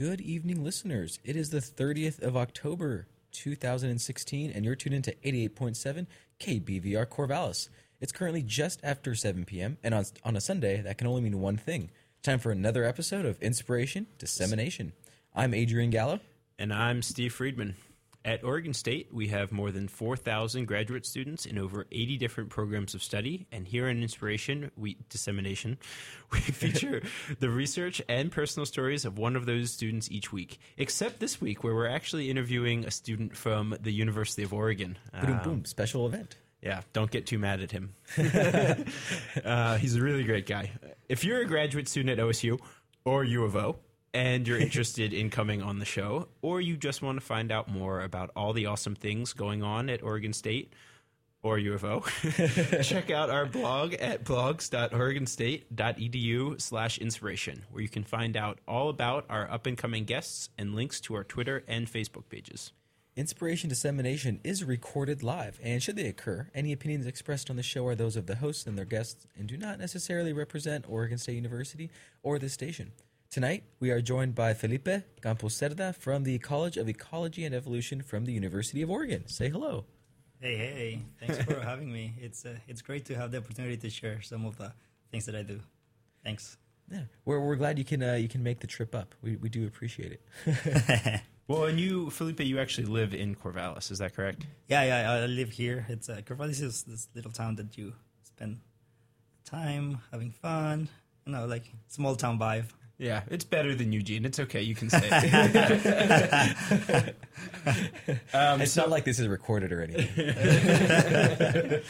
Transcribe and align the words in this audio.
Good 0.00 0.22
evening, 0.22 0.64
listeners. 0.64 1.18
It 1.24 1.36
is 1.36 1.50
the 1.50 1.58
30th 1.58 2.22
of 2.22 2.34
October, 2.34 3.06
2016, 3.32 4.50
and 4.50 4.64
you're 4.64 4.74
tuned 4.74 4.94
into 4.94 5.14
88.7 5.22 6.06
KBVR 6.40 7.04
Corvallis. 7.04 7.68
It's 8.00 8.10
currently 8.10 8.42
just 8.42 8.80
after 8.82 9.14
7 9.14 9.44
p.m., 9.44 9.76
and 9.82 9.92
on, 9.92 10.06
on 10.24 10.36
a 10.36 10.40
Sunday, 10.40 10.80
that 10.80 10.96
can 10.96 11.06
only 11.06 11.20
mean 11.20 11.38
one 11.42 11.58
thing. 11.58 11.90
Time 12.22 12.38
for 12.38 12.50
another 12.50 12.82
episode 12.82 13.26
of 13.26 13.42
Inspiration 13.42 14.06
Dissemination. 14.16 14.94
I'm 15.36 15.52
Adrian 15.52 15.90
Gallo. 15.90 16.20
And 16.58 16.72
I'm 16.72 17.02
Steve 17.02 17.34
Friedman. 17.34 17.76
At 18.22 18.44
Oregon 18.44 18.74
State, 18.74 19.08
we 19.12 19.28
have 19.28 19.50
more 19.50 19.70
than 19.70 19.88
4,000 19.88 20.66
graduate 20.66 21.06
students 21.06 21.46
in 21.46 21.56
over 21.56 21.86
80 21.90 22.18
different 22.18 22.50
programs 22.50 22.94
of 22.94 23.02
study. 23.02 23.46
And 23.50 23.66
here 23.66 23.88
in 23.88 24.02
Inspiration 24.02 24.70
we, 24.76 24.98
Dissemination, 25.08 25.78
we 26.32 26.40
feature 26.40 27.00
the 27.38 27.48
research 27.48 28.02
and 28.10 28.30
personal 28.30 28.66
stories 28.66 29.06
of 29.06 29.16
one 29.16 29.36
of 29.36 29.46
those 29.46 29.70
students 29.72 30.10
each 30.10 30.32
week. 30.34 30.58
Except 30.76 31.18
this 31.18 31.40
week, 31.40 31.64
where 31.64 31.74
we're 31.74 31.88
actually 31.88 32.28
interviewing 32.30 32.84
a 32.84 32.90
student 32.90 33.34
from 33.38 33.74
the 33.80 33.90
University 33.92 34.42
of 34.42 34.52
Oregon. 34.52 34.98
Boom, 35.22 35.30
Um, 35.32 35.42
boom, 35.42 35.64
special 35.64 36.06
event. 36.06 36.36
yeah, 36.60 36.82
don't 36.92 37.10
get 37.10 37.26
too 37.26 37.38
mad 37.38 37.62
at 37.62 37.70
him. 37.70 37.94
uh, 39.44 39.78
he's 39.78 39.96
a 39.96 40.00
really 40.02 40.24
great 40.24 40.44
guy. 40.46 40.72
If 41.08 41.24
you're 41.24 41.40
a 41.40 41.46
graduate 41.46 41.88
student 41.88 42.18
at 42.18 42.24
OSU 42.24 42.60
or 43.06 43.24
U 43.24 43.44
of 43.44 43.56
O 43.56 43.76
and 44.12 44.46
you're 44.46 44.58
interested 44.58 45.12
in 45.12 45.30
coming 45.30 45.62
on 45.62 45.78
the 45.78 45.84
show, 45.84 46.28
or 46.42 46.60
you 46.60 46.76
just 46.76 47.02
want 47.02 47.18
to 47.18 47.24
find 47.24 47.52
out 47.52 47.68
more 47.68 48.02
about 48.02 48.30
all 48.36 48.52
the 48.52 48.66
awesome 48.66 48.94
things 48.94 49.32
going 49.32 49.62
on 49.62 49.88
at 49.88 50.02
Oregon 50.02 50.32
State 50.32 50.72
or 51.42 51.56
UFO, 51.56 52.04
check 52.84 53.10
out 53.10 53.30
our 53.30 53.46
blog 53.46 53.94
at 53.94 54.24
blogs.oregonstate.edu 54.24 56.60
slash 56.60 56.98
inspiration, 56.98 57.64
where 57.70 57.82
you 57.82 57.88
can 57.88 58.04
find 58.04 58.36
out 58.36 58.58
all 58.68 58.90
about 58.90 59.24
our 59.30 59.50
up 59.50 59.66
and 59.66 59.78
coming 59.78 60.04
guests 60.04 60.50
and 60.58 60.74
links 60.74 61.00
to 61.00 61.14
our 61.14 61.24
Twitter 61.24 61.64
and 61.66 61.90
Facebook 61.90 62.28
pages. 62.28 62.72
Inspiration 63.16 63.68
Dissemination 63.68 64.40
is 64.44 64.64
recorded 64.64 65.22
live, 65.22 65.58
and 65.62 65.82
should 65.82 65.96
they 65.96 66.06
occur, 66.06 66.48
any 66.54 66.72
opinions 66.72 67.06
expressed 67.06 67.50
on 67.50 67.56
the 67.56 67.62
show 67.62 67.86
are 67.86 67.94
those 67.94 68.16
of 68.16 68.26
the 68.26 68.36
hosts 68.36 68.66
and 68.66 68.78
their 68.78 68.84
guests 68.84 69.26
and 69.36 69.48
do 69.48 69.56
not 69.56 69.78
necessarily 69.78 70.32
represent 70.32 70.88
Oregon 70.88 71.18
State 71.18 71.34
University 71.34 71.90
or 72.22 72.38
this 72.38 72.52
station. 72.52 72.92
Tonight, 73.30 73.62
we 73.78 73.92
are 73.92 74.00
joined 74.00 74.34
by 74.34 74.54
Felipe 74.54 74.88
Campos 75.22 75.56
Cerda 75.56 75.94
from 75.94 76.24
the 76.24 76.36
College 76.40 76.76
of 76.76 76.88
Ecology 76.88 77.44
and 77.44 77.54
Evolution 77.54 78.02
from 78.02 78.24
the 78.24 78.32
University 78.32 78.82
of 78.82 78.90
Oregon. 78.90 79.28
Say 79.28 79.48
hello. 79.48 79.84
Hey, 80.40 80.56
hey! 80.56 81.02
Thanks 81.20 81.44
for 81.44 81.60
having 81.70 81.92
me. 81.92 82.12
It's 82.20 82.44
uh, 82.44 82.56
it's 82.66 82.82
great 82.82 83.04
to 83.04 83.14
have 83.14 83.30
the 83.30 83.38
opportunity 83.38 83.76
to 83.76 83.88
share 83.88 84.20
some 84.20 84.44
of 84.44 84.58
the 84.58 84.72
things 85.12 85.26
that 85.26 85.36
I 85.36 85.42
do. 85.42 85.60
Thanks. 86.24 86.56
Yeah, 86.90 87.02
we're, 87.24 87.38
we're 87.38 87.54
glad 87.54 87.78
you 87.78 87.84
can 87.84 88.02
uh, 88.02 88.14
you 88.14 88.26
can 88.26 88.42
make 88.42 88.58
the 88.58 88.66
trip 88.66 88.96
up. 88.96 89.14
We, 89.22 89.36
we 89.36 89.48
do 89.48 89.64
appreciate 89.64 90.18
it. 90.18 91.20
Well, 91.46 91.64
and 91.64 91.80
you, 91.80 92.10
Felipe, 92.10 92.38
you 92.40 92.60
actually 92.60 92.86
live 92.86 93.12
in 93.12 93.34
Corvallis, 93.34 93.90
is 93.90 93.98
that 93.98 94.14
correct? 94.14 94.46
Yeah, 94.68 94.84
yeah. 94.84 95.10
I 95.10 95.26
live 95.26 95.50
here. 95.50 95.84
It's 95.88 96.08
uh, 96.08 96.20
Corvallis 96.24 96.62
is 96.62 96.84
this 96.84 97.08
little 97.12 97.32
town 97.32 97.56
that 97.56 97.76
you 97.76 97.92
spend 98.22 98.60
time 99.44 99.98
having 100.12 100.30
fun. 100.30 100.88
You 101.26 101.32
know, 101.32 101.46
like 101.46 101.64
small 101.88 102.14
town 102.14 102.38
vibe. 102.38 102.66
Yeah, 103.00 103.22
it's 103.30 103.44
better 103.44 103.74
than 103.74 103.92
Eugene. 103.92 104.26
It's 104.26 104.38
okay. 104.38 104.60
You 104.60 104.74
can 104.74 104.90
say 104.90 105.08
it. 105.10 105.14
um, 108.34 108.60
it's 108.60 108.72
so, 108.72 108.82
not 108.82 108.90
like 108.90 109.06
this 109.06 109.18
is 109.18 109.26
recorded 109.26 109.72
or 109.72 109.80
anything. 109.80 111.80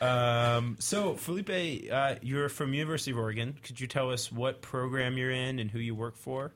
um, 0.00 0.76
so, 0.80 1.14
Felipe, 1.14 1.88
uh, 1.92 2.16
you're 2.20 2.48
from 2.48 2.74
University 2.74 3.12
of 3.12 3.18
Oregon. 3.18 3.56
Could 3.62 3.80
you 3.80 3.86
tell 3.86 4.10
us 4.10 4.32
what 4.32 4.60
program 4.60 5.16
you're 5.16 5.30
in 5.30 5.60
and 5.60 5.70
who 5.70 5.78
you 5.78 5.94
work 5.94 6.16
for? 6.16 6.52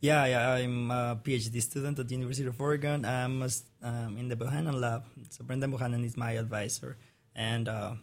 Yeah, 0.00 0.26
yeah. 0.26 0.50
I'm 0.50 0.90
a 0.90 1.18
PhD 1.24 1.62
student 1.62 1.98
at 1.98 2.08
the 2.08 2.14
University 2.14 2.46
of 2.46 2.60
Oregon. 2.60 3.06
I'm 3.06 3.40
a 3.40 3.46
s- 3.46 3.62
um, 3.82 4.18
in 4.18 4.28
the 4.28 4.36
Bohannan 4.36 4.78
lab. 4.78 5.04
So 5.30 5.44
Brendan 5.44 5.72
Bohannan 5.72 6.04
is 6.04 6.18
my 6.18 6.32
advisor, 6.32 6.98
and 7.34 7.70
uh, 7.70 7.94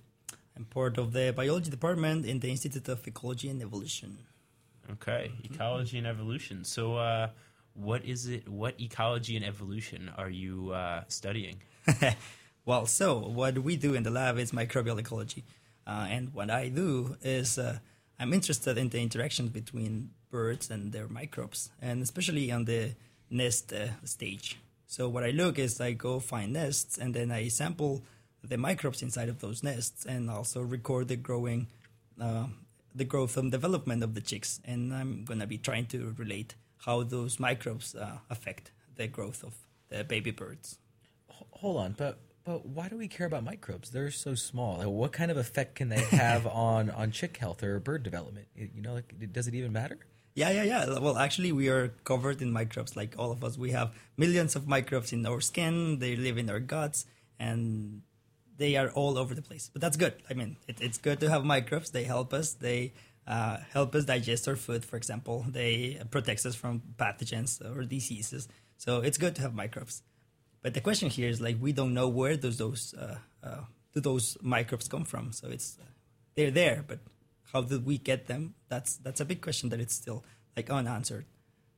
I'm 0.57 0.65
part 0.65 0.97
of 0.97 1.13
the 1.13 1.31
biology 1.31 1.69
department 1.69 2.25
in 2.25 2.39
the 2.39 2.49
Institute 2.49 2.89
of 2.89 3.07
Ecology 3.07 3.49
and 3.49 3.61
Evolution. 3.61 4.17
Okay, 4.93 5.31
ecology 5.43 5.97
and 5.97 6.07
evolution. 6.07 6.63
So, 6.63 6.97
uh, 6.97 7.29
what 7.73 8.03
is 8.05 8.27
it? 8.27 8.47
What 8.49 8.79
ecology 8.79 9.35
and 9.35 9.45
evolution 9.45 10.11
are 10.17 10.29
you 10.29 10.71
uh, 10.71 11.03
studying? 11.07 11.61
well, 12.65 12.85
so 12.85 13.19
what 13.19 13.57
we 13.59 13.77
do 13.77 13.93
in 13.93 14.03
the 14.03 14.09
lab 14.09 14.37
is 14.37 14.51
microbial 14.51 14.99
ecology, 14.99 15.45
uh, 15.85 16.07
and 16.09 16.33
what 16.33 16.49
I 16.49 16.69
do 16.69 17.15
is 17.21 17.57
uh, 17.57 17.79
I'm 18.19 18.33
interested 18.33 18.77
in 18.77 18.89
the 18.89 18.99
interactions 18.99 19.49
between 19.49 20.11
birds 20.29 20.69
and 20.69 20.91
their 20.91 21.07
microbes, 21.07 21.69
and 21.81 22.01
especially 22.01 22.51
on 22.51 22.65
the 22.65 22.95
nest 23.29 23.71
uh, 23.71 23.87
stage. 24.03 24.57
So 24.87 25.07
what 25.07 25.23
I 25.23 25.29
look 25.29 25.59
is 25.59 25.79
I 25.79 25.93
go 25.93 26.19
find 26.19 26.53
nests, 26.53 26.97
and 26.97 27.13
then 27.13 27.31
I 27.31 27.47
sample 27.47 28.03
the 28.43 28.57
microbes 28.57 29.01
inside 29.01 29.29
of 29.29 29.39
those 29.39 29.63
nests, 29.63 30.05
and 30.05 30.29
also 30.29 30.61
record 30.61 31.07
the 31.07 31.15
growing, 31.15 31.67
uh, 32.19 32.47
the 32.93 33.05
growth 33.05 33.37
and 33.37 33.51
development 33.51 34.03
of 34.03 34.13
the 34.13 34.21
chicks. 34.21 34.59
And 34.65 34.93
I'm 34.93 35.25
gonna 35.25 35.47
be 35.47 35.57
trying 35.57 35.87
to 35.87 36.15
relate 36.17 36.55
how 36.85 37.03
those 37.03 37.39
microbes 37.39 37.95
uh, 37.95 38.19
affect 38.29 38.71
the 38.95 39.07
growth 39.07 39.43
of 39.43 39.53
the 39.89 40.03
baby 40.03 40.31
birds. 40.31 40.77
Hold 41.51 41.77
on, 41.77 41.95
but 41.97 42.19
but 42.45 42.65
why 42.65 42.87
do 42.87 42.97
we 42.97 43.07
care 43.07 43.27
about 43.27 43.43
microbes? 43.43 43.91
They're 43.91 44.11
so 44.11 44.33
small. 44.33 44.77
Like, 44.77 44.87
what 44.87 45.11
kind 45.11 45.29
of 45.29 45.37
effect 45.37 45.75
can 45.75 45.89
they 45.89 46.01
have 46.01 46.47
on 46.69 46.89
on 46.89 47.11
chick 47.11 47.37
health 47.37 47.61
or 47.63 47.79
bird 47.79 48.03
development? 48.03 48.47
You 48.55 48.69
you 48.73 48.81
know, 48.81 48.93
like, 48.93 49.13
does 49.31 49.47
it 49.47 49.55
even 49.55 49.73
matter? 49.73 49.99
Yeah, 50.35 50.51
yeah, 50.51 50.63
yeah. 50.63 50.99
Well, 50.99 51.17
actually, 51.17 51.51
we 51.51 51.67
are 51.69 51.89
covered 52.05 52.41
in 52.41 52.51
microbes, 52.51 52.95
like 52.95 53.15
all 53.17 53.31
of 53.31 53.43
us. 53.43 53.57
We 53.57 53.71
have 53.71 53.93
millions 54.15 54.55
of 54.55 54.67
microbes 54.67 55.11
in 55.11 55.25
our 55.25 55.41
skin. 55.41 55.99
They 55.99 56.15
live 56.15 56.37
in 56.37 56.49
our 56.49 56.59
guts, 56.59 57.05
and 57.39 58.03
they 58.59 58.75
are 58.75 58.89
all 58.89 59.17
over 59.17 59.33
the 59.33 59.41
place. 59.41 59.69
But 59.73 59.81
that's 59.81 59.97
good. 59.97 60.13
I 60.29 60.33
mean, 60.35 60.57
it, 60.67 60.77
it's 60.81 60.99
good 60.99 61.19
to 61.21 61.29
have 61.29 61.43
microbes. 61.43 61.89
They 61.91 62.03
help 62.03 62.33
us. 62.33 62.53
They 62.53 62.93
uh, 63.25 63.57
help 63.71 63.95
us 63.95 64.05
digest 64.05 64.47
our 64.47 64.55
food, 64.55 64.85
for 64.85 64.97
example. 64.97 65.45
They 65.47 65.99
protect 66.11 66.45
us 66.45 66.55
from 66.55 66.83
pathogens 66.97 67.51
or 67.65 67.83
diseases. 67.83 68.47
So 68.77 69.01
it's 69.01 69.17
good 69.17 69.35
to 69.37 69.41
have 69.41 69.55
microbes. 69.55 70.03
But 70.61 70.73
the 70.73 70.81
question 70.81 71.09
here 71.09 71.29
is 71.29 71.39
like 71.39 71.57
we 71.59 71.71
don't 71.71 71.93
know 71.93 72.09
where 72.09 72.35
does 72.35 72.57
those 72.57 72.93
uh, 72.93 73.17
uh, 73.43 73.61
do 73.93 74.01
those 74.01 74.37
microbes 74.41 74.87
come 74.87 75.05
from. 75.05 75.31
So 75.31 75.47
it's 75.49 75.77
uh, 75.81 75.85
they're 76.35 76.51
there, 76.51 76.83
but 76.85 76.99
how 77.53 77.61
did 77.61 77.85
we 77.85 77.97
get 77.97 78.27
them? 78.27 78.55
That's 78.67 78.97
that's 78.97 79.21
a 79.21 79.25
big 79.25 79.41
question 79.41 79.69
that 79.69 79.79
it's 79.79 79.95
still 79.95 80.25
like 80.57 80.69
unanswered 80.69 81.25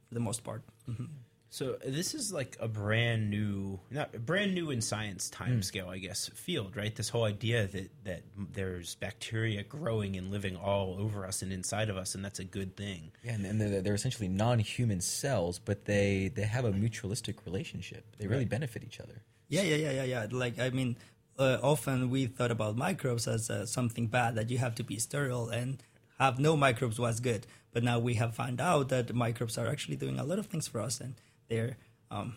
for 0.07 0.15
the 0.15 0.19
most 0.19 0.43
part. 0.43 0.63
hmm 0.85 1.05
So 1.53 1.75
this 1.85 2.13
is 2.13 2.31
like 2.31 2.55
a 2.61 2.67
brand 2.69 3.29
new, 3.29 3.81
not 3.89 4.25
brand 4.25 4.55
new 4.55 4.71
in 4.71 4.79
science 4.79 5.29
time 5.29 5.61
scale, 5.61 5.89
I 5.89 5.97
guess, 5.97 6.29
field, 6.33 6.77
right? 6.77 6.95
This 6.95 7.09
whole 7.09 7.25
idea 7.25 7.67
that 7.67 7.89
that 8.05 8.21
there's 8.53 8.95
bacteria 8.95 9.61
growing 9.63 10.15
and 10.15 10.31
living 10.31 10.55
all 10.55 10.95
over 10.97 11.25
us 11.25 11.41
and 11.41 11.51
inside 11.51 11.89
of 11.89 11.97
us, 11.97 12.15
and 12.15 12.23
that's 12.23 12.39
a 12.39 12.45
good 12.45 12.77
thing. 12.77 13.11
Yeah, 13.21 13.33
and, 13.33 13.45
and 13.45 13.59
they're, 13.59 13.81
they're 13.81 13.93
essentially 13.93 14.29
non-human 14.29 15.01
cells, 15.01 15.59
but 15.59 15.83
they 15.83 16.31
they 16.33 16.43
have 16.43 16.63
a 16.63 16.71
mutualistic 16.71 17.45
relationship. 17.45 18.15
They 18.17 18.27
really 18.27 18.43
Right. 18.43 18.49
benefit 18.49 18.85
each 18.85 19.01
other. 19.01 19.21
Yeah, 19.49 19.63
yeah, 19.63 19.75
yeah, 19.75 19.91
yeah, 19.91 20.03
yeah. 20.05 20.27
Like 20.31 20.57
I 20.57 20.69
mean, 20.69 20.95
uh, 21.37 21.57
often 21.61 22.09
we 22.09 22.27
thought 22.27 22.51
about 22.51 22.77
microbes 22.77 23.27
as 23.27 23.49
uh, 23.49 23.65
something 23.65 24.07
bad 24.07 24.35
that 24.35 24.49
you 24.49 24.57
have 24.59 24.75
to 24.75 24.85
be 24.85 24.97
sterile 24.99 25.49
and 25.49 25.83
have 26.17 26.39
no 26.39 26.55
microbes 26.55 26.97
was 26.97 27.19
good. 27.19 27.45
But 27.73 27.83
now 27.83 27.99
we 27.99 28.13
have 28.13 28.35
found 28.35 28.61
out 28.61 28.87
that 28.87 29.13
microbes 29.13 29.57
are 29.57 29.67
actually 29.67 29.97
doing 29.97 30.17
a 30.17 30.23
lot 30.23 30.39
of 30.39 30.45
things 30.45 30.67
for 30.69 30.79
us, 30.79 31.01
and 31.01 31.15
they're 31.51 31.77
um, 32.09 32.35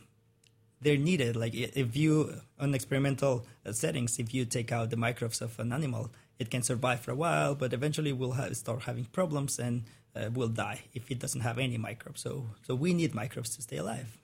they're 0.81 0.99
needed. 0.99 1.37
Like 1.37 1.55
if 1.55 1.97
you 1.97 2.41
on 2.59 2.75
experimental 2.75 3.47
settings, 3.71 4.19
if 4.19 4.35
you 4.35 4.45
take 4.45 4.73
out 4.73 4.91
the 4.91 4.97
microbes 4.97 5.41
of 5.41 5.59
an 5.59 5.73
animal, 5.73 6.11
it 6.39 6.51
can 6.51 6.63
survive 6.63 7.01
for 7.01 7.13
a 7.13 7.15
while, 7.15 7.55
but 7.55 7.73
eventually 7.73 8.13
will 8.13 8.33
have, 8.33 8.57
start 8.57 8.83
having 8.83 9.05
problems 9.07 9.59
and 9.59 9.85
uh, 10.17 10.31
will 10.33 10.49
die 10.49 10.83
if 10.93 11.11
it 11.11 11.19
doesn't 11.19 11.43
have 11.43 11.59
any 11.59 11.79
microbes. 11.79 12.21
So 12.21 12.47
so 12.63 12.75
we 12.75 12.93
need 12.93 13.15
microbes 13.15 13.57
to 13.57 13.63
stay 13.63 13.79
alive. 13.79 14.19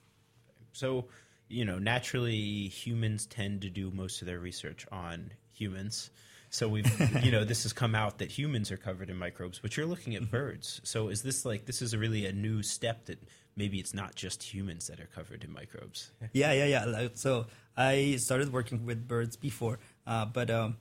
So, 0.73 1.07
you 1.49 1.65
know, 1.65 1.79
naturally 1.79 2.69
humans 2.69 3.27
tend 3.27 3.63
to 3.63 3.71
do 3.71 3.91
most 3.91 4.21
of 4.23 4.27
their 4.27 4.39
research 4.39 4.87
on 4.93 5.33
humans. 5.53 6.11
So 6.51 6.69
we've, 6.69 6.91
you 7.25 7.31
know, 7.31 7.45
this 7.45 7.63
has 7.63 7.73
come 7.73 7.95
out 7.95 8.19
that 8.19 8.31
humans 8.31 8.71
are 8.71 8.77
covered 8.77 9.09
in 9.09 9.17
microbes, 9.17 9.61
but 9.61 9.77
you're 9.77 9.87
looking 9.87 10.15
at 10.17 10.31
birds. 10.31 10.81
So 10.85 11.09
is 11.09 11.23
this 11.23 11.45
like 11.45 11.67
this 11.67 11.81
is 11.81 11.95
a 11.95 11.99
really 11.99 12.27
a 12.27 12.33
new 12.33 12.63
step 12.63 13.07
that 13.07 13.19
maybe 13.57 13.79
it's 13.79 13.95
not 13.95 14.15
just 14.15 14.43
humans 14.43 14.87
that 14.87 15.01
are 15.01 15.09
covered 15.15 15.45
in 15.45 15.53
microbes? 15.53 16.11
Yeah, 16.33 16.53
yeah, 16.53 16.67
yeah. 16.67 17.09
So 17.15 17.47
I 17.77 18.17
started 18.17 18.53
working 18.53 18.87
with 18.87 19.07
birds 19.07 19.37
before, 19.37 19.79
uh, 20.07 20.27
but 20.27 20.51
um, 20.51 20.77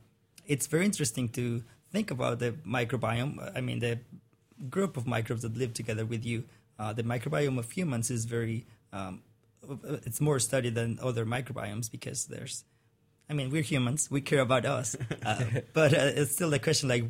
it's 0.46 0.68
very 0.68 0.86
interesting 0.86 1.30
to 1.30 1.64
think 1.92 2.12
about 2.12 2.40
the 2.40 2.52
microbiome. 2.66 3.52
I 3.56 3.62
mean, 3.62 3.80
the 3.80 4.00
group 4.70 4.98
of 4.98 5.08
microbes 5.08 5.44
that 5.44 5.56
live 5.56 5.74
together 5.74 6.06
with 6.06 6.26
you. 6.26 6.44
Uh, 6.78 6.94
the 6.94 7.04
microbiome 7.04 7.58
of 7.58 7.72
humans 7.72 8.10
is 8.10 8.26
very, 8.26 8.66
um, 8.94 9.22
it's 10.06 10.22
more 10.22 10.40
studied 10.40 10.76
than 10.76 11.00
other 11.02 11.26
microbiomes 11.26 11.92
because 11.92 12.26
there's, 12.26 12.64
I 13.30 13.34
mean, 13.34 13.50
we're 13.50 13.62
humans. 13.62 14.10
We 14.10 14.22
care 14.22 14.40
about 14.40 14.66
us, 14.66 14.96
uh, 15.26 15.44
but 15.74 15.94
uh, 15.94 16.12
it's 16.16 16.34
still 16.34 16.50
the 16.50 16.60
question 16.60 16.90
like, 16.90 17.06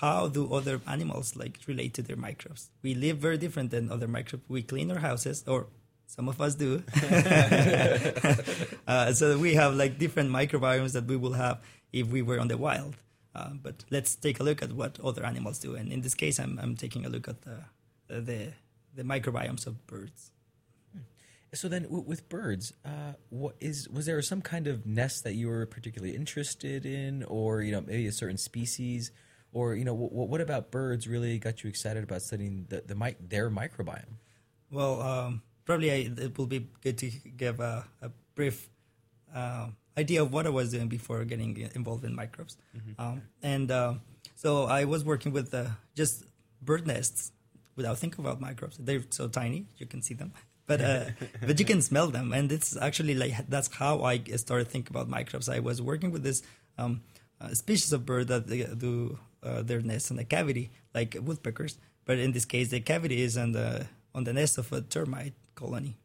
how 0.00 0.28
do 0.28 0.52
other 0.52 0.80
animals 0.86 1.36
like 1.36 1.58
relate 1.66 1.94
to 1.94 2.02
their 2.02 2.16
microbes? 2.16 2.70
We 2.82 2.94
live 2.94 3.18
very 3.18 3.38
different 3.38 3.70
than 3.70 3.90
other 3.90 4.08
microbes. 4.08 4.44
We 4.48 4.62
clean 4.62 4.90
our 4.90 4.98
houses, 4.98 5.44
or 5.46 5.66
some 6.06 6.28
of 6.28 6.40
us 6.40 6.54
do. 6.54 6.82
uh, 8.86 9.12
so 9.12 9.38
we 9.38 9.54
have 9.54 9.74
like 9.74 9.98
different 9.98 10.30
microbiomes 10.30 10.92
that 10.92 11.04
we 11.04 11.16
will 11.16 11.34
have 11.34 11.60
if 11.92 12.06
we 12.08 12.22
were 12.22 12.40
on 12.40 12.48
the 12.48 12.56
wild. 12.56 12.96
Uh, 13.34 13.50
but 13.62 13.84
let's 13.90 14.14
take 14.14 14.40
a 14.40 14.42
look 14.42 14.62
at 14.62 14.72
what 14.72 14.98
other 15.02 15.24
animals 15.24 15.58
do. 15.58 15.74
And 15.74 15.92
in 15.92 16.02
this 16.02 16.14
case, 16.14 16.38
I'm, 16.38 16.58
I'm 16.58 16.76
taking 16.76 17.06
a 17.06 17.08
look 17.08 17.28
at 17.28 17.42
the, 17.42 17.64
the, 18.08 18.52
the 18.94 19.02
microbiomes 19.02 19.66
of 19.66 19.86
birds. 19.86 20.30
So 21.54 21.68
then, 21.68 21.82
w- 21.84 22.04
with 22.06 22.30
birds, 22.30 22.72
uh, 22.84 23.12
what 23.28 23.56
is 23.60 23.86
was 23.90 24.06
there 24.06 24.20
some 24.22 24.40
kind 24.40 24.66
of 24.66 24.86
nest 24.86 25.22
that 25.24 25.34
you 25.34 25.48
were 25.48 25.66
particularly 25.66 26.16
interested 26.16 26.86
in, 26.86 27.24
or 27.24 27.60
you 27.60 27.72
know 27.72 27.82
maybe 27.82 28.06
a 28.06 28.12
certain 28.12 28.38
species, 28.38 29.10
or 29.52 29.74
you 29.74 29.84
know 29.84 29.92
w- 29.92 30.10
what 30.12 30.40
about 30.40 30.70
birds 30.70 31.06
really 31.06 31.38
got 31.38 31.62
you 31.62 31.68
excited 31.68 32.02
about 32.02 32.22
studying 32.22 32.66
the 32.68 32.82
the 32.86 32.94
mic- 32.94 33.28
their 33.28 33.50
microbiome? 33.50 34.16
Well, 34.70 35.02
um, 35.02 35.42
probably 35.64 35.90
I, 35.90 36.10
it 36.16 36.38
will 36.38 36.46
be 36.46 36.68
good 36.82 36.98
to 36.98 37.10
give 37.36 37.60
a, 37.60 37.84
a 38.00 38.10
brief 38.34 38.70
uh, 39.34 39.68
idea 39.96 40.22
of 40.22 40.32
what 40.32 40.46
I 40.46 40.50
was 40.50 40.70
doing 40.70 40.88
before 40.88 41.24
getting 41.24 41.56
involved 41.74 42.04
in 42.04 42.14
microbes. 42.14 42.56
Um, 42.98 43.22
and 43.42 43.70
uh, 43.70 43.94
so 44.34 44.64
I 44.64 44.84
was 44.84 45.04
working 45.04 45.32
with 45.32 45.52
uh, 45.52 45.66
just 45.94 46.24
bird 46.62 46.86
nests 46.86 47.32
without 47.76 47.98
thinking 47.98 48.24
about 48.24 48.40
microbes. 48.40 48.76
They're 48.78 49.04
so 49.10 49.28
tiny, 49.28 49.66
you 49.76 49.86
can 49.86 50.02
see 50.02 50.14
them. 50.14 50.32
But 50.66 50.80
uh, 50.80 51.04
but 51.46 51.58
you 51.60 51.66
can 51.66 51.82
smell 51.82 52.08
them, 52.08 52.32
and 52.32 52.50
it's 52.50 52.76
actually 52.76 53.14
like 53.14 53.48
that's 53.48 53.68
how 53.74 54.04
I 54.04 54.22
started 54.36 54.68
thinking 54.68 54.94
about 54.96 55.08
microbes. 55.08 55.48
I 55.48 55.58
was 55.58 55.82
working 55.82 56.10
with 56.12 56.22
this 56.22 56.42
um, 56.78 57.02
uh, 57.40 57.52
species 57.52 57.92
of 57.92 58.06
bird 58.06 58.28
that 58.28 58.46
they 58.46 58.62
do 58.62 59.18
uh, 59.42 59.62
their 59.62 59.80
nests 59.80 60.10
in 60.10 60.18
a 60.18 60.24
cavity, 60.24 60.70
like 60.94 61.16
woodpeckers. 61.20 61.78
But 62.04 62.18
in 62.18 62.32
this 62.32 62.44
case, 62.44 62.68
the 62.70 62.80
cavity 62.80 63.22
is 63.22 63.36
on 63.36 63.52
the 63.52 63.86
on 64.14 64.24
the 64.24 64.32
nest 64.32 64.58
of 64.58 64.72
a 64.72 64.80
termite 64.82 65.34
colony. 65.54 65.96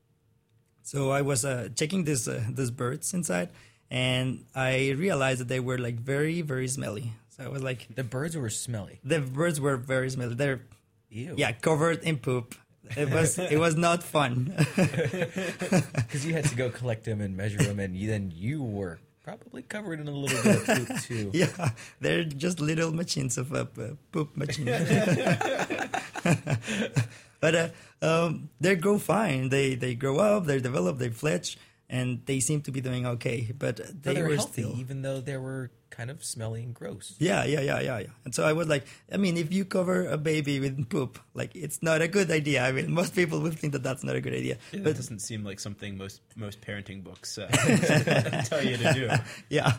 So 0.83 1.11
I 1.11 1.21
was 1.21 1.43
uh, 1.43 1.69
checking 1.75 2.03
this 2.05 2.27
uh, 2.27 2.43
these 2.49 2.71
birds 2.71 3.13
inside, 3.13 3.49
and 3.91 4.45
I 4.55 4.91
realized 4.91 5.41
that 5.41 5.47
they 5.49 5.59
were 5.59 5.77
like 5.77 5.95
very 5.99 6.41
very 6.41 6.67
smelly. 6.67 7.13
So 7.29 7.43
I 7.43 7.49
was 7.49 7.61
like, 7.61 7.87
The 7.95 8.03
birds 8.03 8.35
were 8.35 8.49
smelly. 8.49 8.99
the 9.03 9.19
birds 9.19 9.59
were 9.61 9.77
very 9.77 10.09
smelly. 10.09 10.33
They're 10.35 10.61
Ew. 11.09 11.35
yeah 11.37 11.51
covered 11.51 12.03
in 12.03 12.17
poop. 12.17 12.55
It 12.95 13.09
was 13.11 13.37
it 13.37 13.59
was 13.59 13.75
not 13.75 14.01
fun. 14.01 14.53
because 14.75 16.25
you 16.25 16.33
had 16.33 16.45
to 16.45 16.55
go 16.55 16.69
collect 16.69 17.03
them 17.03 17.19
and 17.21 17.35
measure 17.35 17.57
them, 17.59 17.79
and 17.79 17.95
you, 17.97 18.07
then 18.07 18.31
you 18.33 18.63
were 18.63 18.99
probably 19.27 19.61
covered 19.61 19.99
in 19.99 20.07
a 20.07 20.11
little 20.11 20.41
bit 20.41 20.55
of 20.55 20.65
poop 20.87 21.01
too. 21.03 21.29
yeah, 21.33 21.71
they're 21.99 22.23
just 22.23 22.61
little 22.61 22.93
machines 22.93 23.37
of 23.37 23.53
uh, 23.53 23.65
poop 24.13 24.37
machine. 24.37 24.67
but 27.41 27.53
uh, 27.53 27.67
um, 28.01 28.47
they 28.61 28.75
grow 28.75 28.97
fine. 28.97 29.49
They 29.49 29.75
they 29.75 29.95
grow 29.95 30.19
up, 30.19 30.45
they 30.45 30.61
develop, 30.61 30.97
they 30.97 31.09
fledge, 31.09 31.57
and 31.89 32.21
they 32.25 32.39
seem 32.39 32.61
to 32.61 32.71
be 32.71 32.81
doing 32.81 33.05
okay. 33.05 33.51
But 33.57 33.77
they 33.77 34.13
they 34.13 34.21
were 34.21 34.29
were 34.29 34.35
healthy, 34.35 34.63
still. 34.63 34.79
even 34.79 35.01
though 35.01 35.21
they 35.21 35.37
were 35.37 35.71
kind 35.89 36.11
of 36.11 36.23
smelly 36.23 36.61
and 36.63 36.73
gross. 36.73 37.15
Yeah, 37.17 37.45
yeah, 37.45 37.61
yeah, 37.61 37.79
yeah, 37.79 37.99
yeah. 37.99 38.07
And 38.25 38.35
so 38.35 38.43
I 38.43 38.53
was 38.53 38.67
like, 38.67 38.85
I 39.11 39.17
mean, 39.17 39.37
if 39.37 39.53
you 39.53 39.63
cover 39.65 40.05
a 40.07 40.17
baby 40.17 40.59
with 40.59 40.89
poop, 40.89 41.17
like 41.33 41.55
it's 41.55 41.81
not 41.81 42.01
a 42.01 42.07
good 42.07 42.29
idea. 42.29 42.63
I 42.63 42.71
mean, 42.71 42.91
most 42.91 43.15
people 43.15 43.39
would 43.41 43.57
think 43.57 43.73
that 43.73 43.83
that's 43.83 44.03
not 44.03 44.15
a 44.15 44.21
good 44.21 44.33
idea. 44.33 44.57
Yeah, 44.71 44.79
but 44.79 44.83
that 44.83 44.95
doesn't 44.97 45.19
seem 45.19 45.43
like 45.43 45.59
something 45.59 45.97
most 45.97 46.21
most 46.35 46.61
parenting 46.61 47.03
books 47.03 47.37
uh, 47.37 47.47
tell 48.49 48.63
you 48.63 48.77
to 48.77 48.93
do. 48.93 49.09
yeah, 49.49 49.73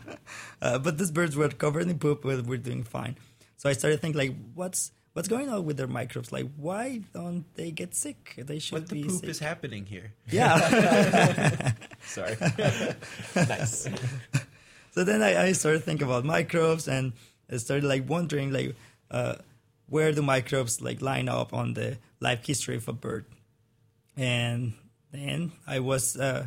uh, 0.62 0.78
but 0.78 0.98
these 0.98 1.10
birds 1.10 1.36
were 1.36 1.48
covered 1.48 1.88
in 1.88 1.98
poop. 1.98 2.24
we're 2.24 2.56
doing 2.56 2.84
fine. 2.84 3.16
So 3.56 3.68
I 3.68 3.72
started 3.72 4.00
thinking, 4.00 4.18
like, 4.18 4.36
what's 4.54 4.92
what's 5.12 5.26
going 5.28 5.48
on 5.48 5.64
with 5.64 5.76
their 5.76 5.88
microbes? 5.88 6.30
Like, 6.30 6.46
why 6.56 7.02
don't 7.12 7.44
they 7.54 7.72
get 7.72 7.94
sick? 7.94 8.34
They 8.38 8.60
should 8.60 8.74
be. 8.74 8.80
What 8.80 8.88
the 8.88 8.94
be 9.02 9.08
poop 9.08 9.20
sick. 9.20 9.28
is 9.30 9.38
happening 9.40 9.84
here? 9.84 10.14
yeah. 10.30 11.72
Sorry. 12.08 12.36
nice. 13.36 13.88
so 14.92 15.04
then 15.04 15.22
I, 15.22 15.48
I 15.48 15.52
started 15.52 15.84
thinking 15.84 16.06
about 16.06 16.24
microbes 16.24 16.88
and 16.88 17.12
I 17.50 17.58
started 17.58 17.84
like 17.84 18.08
wondering 18.08 18.52
like 18.52 18.74
uh, 19.10 19.36
where 19.88 20.12
do 20.12 20.22
microbes 20.22 20.80
like 20.80 21.02
line 21.02 21.28
up 21.28 21.52
on 21.52 21.74
the 21.74 21.98
life 22.20 22.46
history 22.46 22.76
of 22.76 22.88
a 22.88 22.92
bird 22.92 23.26
and 24.16 24.72
then 25.12 25.52
I 25.66 25.80
was 25.80 26.16
uh, 26.16 26.46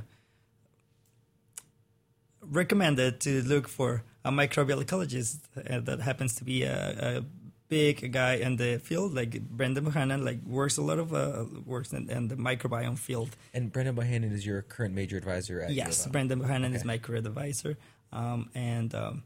recommended 2.41 3.19
to 3.21 3.41
look 3.43 3.67
for 3.67 4.03
a 4.25 4.31
microbial 4.31 4.83
ecologist 4.83 5.39
uh, 5.57 5.79
that 5.79 6.01
happens 6.01 6.35
to 6.35 6.43
be 6.43 6.63
a, 6.63 7.19
a 7.19 7.23
big 7.71 8.11
guy 8.11 8.33
in 8.45 8.57
the 8.57 8.71
field 8.87 9.09
like 9.19 9.31
Brendan 9.57 9.83
Bohannan 9.87 10.19
like 10.29 10.39
works 10.59 10.75
a 10.77 10.85
lot 10.89 10.99
of 10.99 11.07
uh, 11.13 11.45
works 11.65 11.89
in, 11.97 12.03
in 12.15 12.27
the 12.27 12.35
microbiome 12.35 12.99
field 13.07 13.31
And 13.53 13.71
Brendan 13.73 13.95
Bohannan 13.95 14.31
is 14.37 14.43
your 14.45 14.61
current 14.75 14.93
major 14.93 15.17
advisor 15.23 15.55
at 15.63 15.71
Yes. 15.71 16.05
Brendan 16.13 16.39
Bohannan 16.43 16.71
is 16.75 16.83
my 16.83 16.97
career 17.05 17.23
advisor, 17.31 17.73
um, 18.19 18.39
and 18.53 18.89
um, 19.03 19.23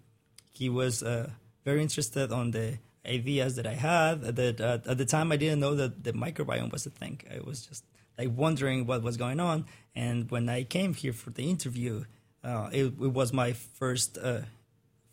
he 0.60 0.68
was 0.70 1.02
uh, 1.02 1.30
very 1.68 1.82
interested 1.88 2.28
on 2.40 2.46
the 2.58 2.68
ideas 3.18 3.52
that 3.58 3.68
I 3.76 3.78
had. 3.90 4.22
That 4.40 4.58
uh, 4.62 4.92
at 4.92 4.98
the 5.02 5.10
time 5.16 5.28
I 5.36 5.38
didn't 5.44 5.60
know 5.66 5.74
that 5.82 6.04
the 6.08 6.14
microbiome 6.26 6.72
was 6.72 6.84
a 6.86 6.94
thing. 7.02 7.16
I 7.36 7.40
was 7.50 7.58
just 7.70 7.84
like 8.20 8.30
wondering 8.44 8.86
what 8.90 9.00
was 9.10 9.18
going 9.26 9.40
on. 9.40 9.66
And 9.96 10.18
when 10.34 10.46
I 10.58 10.60
came 10.78 10.94
here 10.94 11.14
for 11.14 11.32
the 11.38 11.46
interview, 11.56 11.94
uh, 12.44 12.70
it, 12.80 12.86
it 13.08 13.14
was 13.20 13.30
my 13.34 13.54
first 13.80 14.12
uh, 14.18 14.42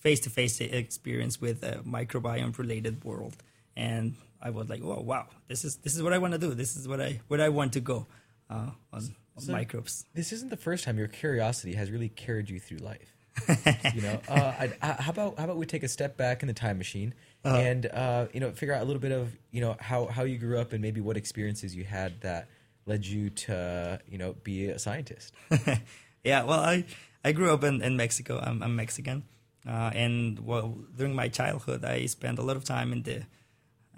face-to-face 0.03 0.61
experience 0.61 1.41
with 1.41 1.63
a 1.63 1.75
microbiome-related 1.87 3.05
world, 3.05 3.37
and 3.77 4.15
I 4.41 4.51
was 4.51 4.69
like, 4.69 4.83
"Oh 4.83 5.01
wow, 5.01 5.27
this 5.49 5.65
is 5.65 5.77
this 5.85 5.95
is 5.97 6.03
what 6.03 6.13
I 6.13 6.19
want 6.19 6.33
to 6.35 6.39
do. 6.39 6.55
This 6.55 6.77
is 6.77 6.87
what 6.89 7.01
I 7.01 7.21
what 7.29 7.41
I 7.41 7.49
want 7.49 7.73
to 7.75 7.81
go 7.81 8.07
uh, 8.51 8.71
on, 8.93 9.01
on 9.37 9.43
So- 9.43 9.53
microbes." 9.53 10.05
This 10.15 10.33
isn't 10.33 10.51
the 10.51 10.57
first 10.69 10.85
time 10.85 10.99
your 10.99 11.09
curiosity 11.09 11.75
has 11.75 11.91
really 11.91 12.09
carried 12.09 12.49
you 12.51 12.59
through 12.61 12.79
life. 12.79 13.11
you 13.95 14.03
know, 14.03 14.21
uh, 14.29 14.53
I, 14.63 14.73
I, 14.83 14.87
how 15.03 15.11
about 15.13 15.39
how 15.39 15.45
about 15.45 15.57
we 15.57 15.65
take 15.67 15.83
a 15.85 15.89
step 15.89 16.17
back 16.19 16.43
in 16.43 16.49
the 16.49 16.55
time 16.55 16.77
machine 16.77 17.15
Uh-huh. 17.45 17.57
and 17.57 17.87
uh, 17.87 18.27
you 18.35 18.41
know 18.41 18.51
figure 18.53 18.75
out 18.75 18.83
a 18.83 18.85
little 18.85 19.01
bit 19.01 19.13
of 19.13 19.25
you 19.51 19.61
know 19.63 19.75
how 19.81 20.07
how 20.07 20.25
you 20.25 20.37
grew 20.39 20.59
up 20.59 20.73
and 20.75 20.83
maybe 20.83 21.01
what 21.01 21.17
experiences 21.17 21.75
you 21.75 21.85
had 21.85 22.21
that 22.21 22.49
led 22.85 23.07
you 23.07 23.31
to 23.47 23.99
you 24.07 24.19
know 24.19 24.35
be 24.45 24.67
a 24.67 24.79
scientist. 24.79 25.33
yeah, 26.25 26.43
well, 26.45 26.61
I 26.61 26.85
I 27.25 27.33
grew 27.33 27.51
up 27.55 27.65
in, 27.65 27.81
in 27.83 27.97
Mexico. 27.97 28.39
I'm, 28.39 28.63
I'm 28.63 28.77
Mexican, 28.77 29.23
uh, 29.67 29.91
and 29.95 30.41
well, 30.41 30.79
during 30.97 31.15
my 31.15 31.29
childhood, 31.29 31.85
I 31.85 32.07
spent 32.07 32.39
a 32.39 32.43
lot 32.43 32.57
of 32.57 32.65
time 32.65 32.93
in 32.93 33.03
the 33.03 33.23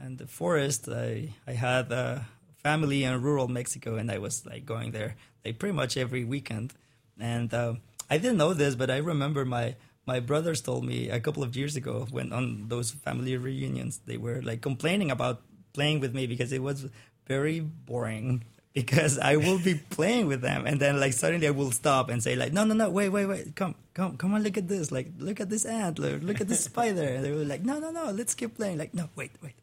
in 0.05 0.16
the 0.16 0.26
forest. 0.26 0.88
I 0.88 1.31
I 1.46 1.52
had 1.52 1.90
a 1.93 2.26
family 2.62 3.05
in 3.05 3.22
rural 3.22 3.49
Mexico, 3.49 3.96
and 3.96 4.11
I 4.11 4.19
was 4.19 4.44
like 4.46 4.66
going 4.66 4.92
there 4.92 5.16
like 5.44 5.59
pretty 5.59 5.75
much 5.75 5.97
every 5.97 6.25
weekend. 6.25 6.75
And 7.18 7.52
uh, 7.54 7.75
I 8.11 8.18
didn't 8.18 8.38
know 8.38 8.54
this, 8.54 8.75
but 8.75 8.90
I 8.90 8.99
remember 8.99 9.44
my 9.44 9.76
my 10.06 10.21
brothers 10.21 10.61
told 10.61 10.85
me 10.85 11.09
a 11.09 11.21
couple 11.21 11.42
of 11.42 11.56
years 11.56 11.76
ago 11.76 12.06
when 12.11 12.33
on 12.33 12.68
those 12.68 12.90
family 12.90 13.37
reunions 13.37 14.00
they 14.06 14.18
were 14.18 14.42
like 14.42 14.61
complaining 14.61 15.11
about 15.11 15.42
playing 15.73 16.00
with 16.00 16.14
me 16.14 16.26
because 16.26 16.52
it 16.52 16.62
was 16.62 16.87
very 17.26 17.61
boring 17.61 18.44
because 18.75 19.19
I 19.19 19.37
will 19.37 19.59
be 19.59 19.75
playing 19.90 20.26
with 20.26 20.40
them. 20.40 20.66
And 20.66 20.81
then 20.81 20.99
like 21.00 21.12
suddenly 21.12 21.47
I 21.47 21.52
will 21.52 21.71
stop 21.71 22.11
and 22.11 22.23
say 22.23 22.37
like 22.37 22.52
no 22.52 22.64
no 22.64 22.75
no 22.75 22.90
wait 22.90 23.09
wait 23.09 23.26
wait 23.26 23.57
come 23.57 23.76
come 23.95 24.16
come 24.16 24.35
on 24.35 24.43
look 24.43 24.59
at 24.59 24.69
this. 24.69 24.90
Like 24.90 25.09
look 25.19 25.40
at 25.40 25.49
this 25.49 25.64
antler, 25.64 26.14
look, 26.14 26.23
look 26.23 26.40
at 26.40 26.49
this 26.49 26.64
spider. 26.71 27.04
And 27.04 27.25
they 27.25 27.31
were 27.31 27.45
like 27.45 27.62
no 27.62 27.78
no 27.78 27.90
no 27.90 28.11
let's 28.11 28.35
keep 28.35 28.57
playing. 28.57 28.78
Like 28.78 28.93
no 28.93 29.09
wait 29.16 29.31
wait. 29.43 29.54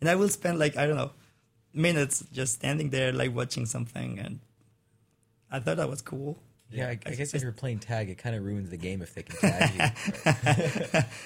And 0.00 0.08
I 0.08 0.14
will 0.14 0.28
spend 0.28 0.58
like 0.58 0.76
I 0.76 0.86
don't 0.86 0.96
know 0.96 1.10
minutes 1.74 2.24
just 2.32 2.54
standing 2.54 2.90
there 2.90 3.12
like 3.12 3.34
watching 3.34 3.66
something. 3.66 4.18
And 4.18 4.38
I 5.50 5.58
thought 5.58 5.76
that 5.76 5.90
was 5.90 6.00
cool. 6.00 6.38
Yeah, 6.72 6.86
I, 6.86 6.98
I 7.04 7.14
guess 7.14 7.34
if 7.34 7.42
you're 7.42 7.50
playing 7.50 7.80
tag, 7.80 8.10
it 8.10 8.18
kind 8.18 8.36
of 8.36 8.44
ruins 8.44 8.70
the 8.70 8.76
game 8.76 9.02
if 9.02 9.12
they 9.12 9.24
can 9.24 9.36
tag 9.36 9.74
you. 9.74 10.30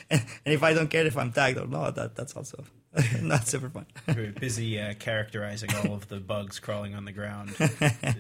and, 0.09 0.23
and 0.47 0.55
if 0.55 0.63
I 0.63 0.73
don't 0.73 0.89
care 0.89 1.05
if 1.05 1.19
I'm 1.19 1.33
tagged 1.33 1.59
or 1.59 1.67
not, 1.67 1.97
that 1.97 2.17
that's 2.17 2.35
also 2.35 2.65
not 3.23 3.47
super 3.49 3.69
fun. 3.69 3.87
We're 4.07 4.33
busy 4.33 4.81
uh, 4.81 4.95
characterizing 4.95 5.71
all 5.75 5.95
of 5.95 6.09
the 6.09 6.21
bugs 6.21 6.61
crawling 6.61 6.95
on 6.95 7.05
the 7.05 7.13
ground. 7.13 7.55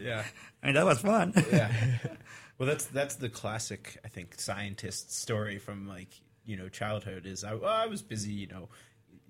Yeah. 0.00 0.24
I 0.62 0.66
mean, 0.66 0.74
that 0.74 0.84
was 0.84 1.00
fun. 1.00 1.32
yeah. 1.52 1.72
Well, 2.56 2.68
that's 2.68 2.84
that's 2.86 3.16
the 3.16 3.28
classic, 3.28 3.98
I 4.04 4.08
think, 4.08 4.38
scientist 4.38 5.12
story 5.12 5.58
from 5.58 5.88
like 5.88 6.20
you 6.44 6.56
know 6.56 6.68
childhood. 6.68 7.26
Is 7.26 7.42
I, 7.42 7.54
well, 7.54 7.68
I 7.72 7.86
was 7.86 8.00
busy, 8.00 8.30
you 8.32 8.46
know, 8.46 8.68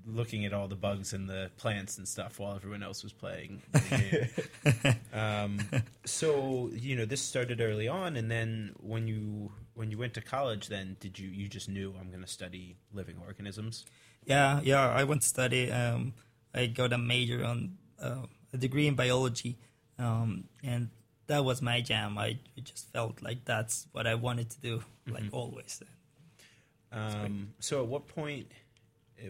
looking 0.06 0.44
at 0.44 0.52
all 0.52 0.68
the 0.68 0.76
bugs 0.76 1.14
and 1.14 1.26
the 1.26 1.50
plants 1.56 1.96
and 1.96 2.06
stuff 2.06 2.38
while 2.38 2.54
everyone 2.54 2.82
else 2.82 3.02
was 3.02 3.14
playing. 3.14 3.62
Um, 5.14 5.58
so 6.04 6.68
you 6.74 6.96
know, 6.96 7.06
this 7.06 7.22
started 7.22 7.62
early 7.62 7.88
on, 7.88 8.16
and 8.16 8.30
then 8.30 8.74
when 8.78 9.08
you 9.08 9.52
when 9.74 9.90
you 9.90 9.98
went 9.98 10.14
to 10.14 10.20
college, 10.20 10.68
then 10.68 10.96
did 11.00 11.18
you 11.18 11.28
you 11.28 11.48
just 11.48 11.68
knew 11.68 11.94
I'm 11.98 12.10
going 12.10 12.22
to 12.22 12.28
study 12.28 12.76
living 12.92 13.16
organisms? 13.24 13.84
Yeah, 14.24 14.60
yeah. 14.62 14.88
I 14.88 15.04
went 15.04 15.22
to 15.22 15.28
study. 15.28 15.70
Um, 15.70 16.14
I 16.54 16.66
got 16.66 16.92
a 16.92 16.98
major 16.98 17.44
on 17.44 17.76
uh, 18.00 18.26
a 18.52 18.56
degree 18.56 18.86
in 18.86 18.94
biology, 18.94 19.58
um, 19.98 20.44
and 20.62 20.90
that 21.26 21.44
was 21.44 21.60
my 21.60 21.80
jam. 21.80 22.18
I 22.18 22.38
just 22.62 22.92
felt 22.92 23.22
like 23.22 23.44
that's 23.44 23.86
what 23.92 24.06
I 24.06 24.14
wanted 24.14 24.50
to 24.50 24.60
do, 24.60 24.84
like 25.08 25.24
always. 25.32 25.82
Um, 26.92 27.54
so 27.58 27.82
at 27.82 27.88
what 27.88 28.06
point 28.06 28.52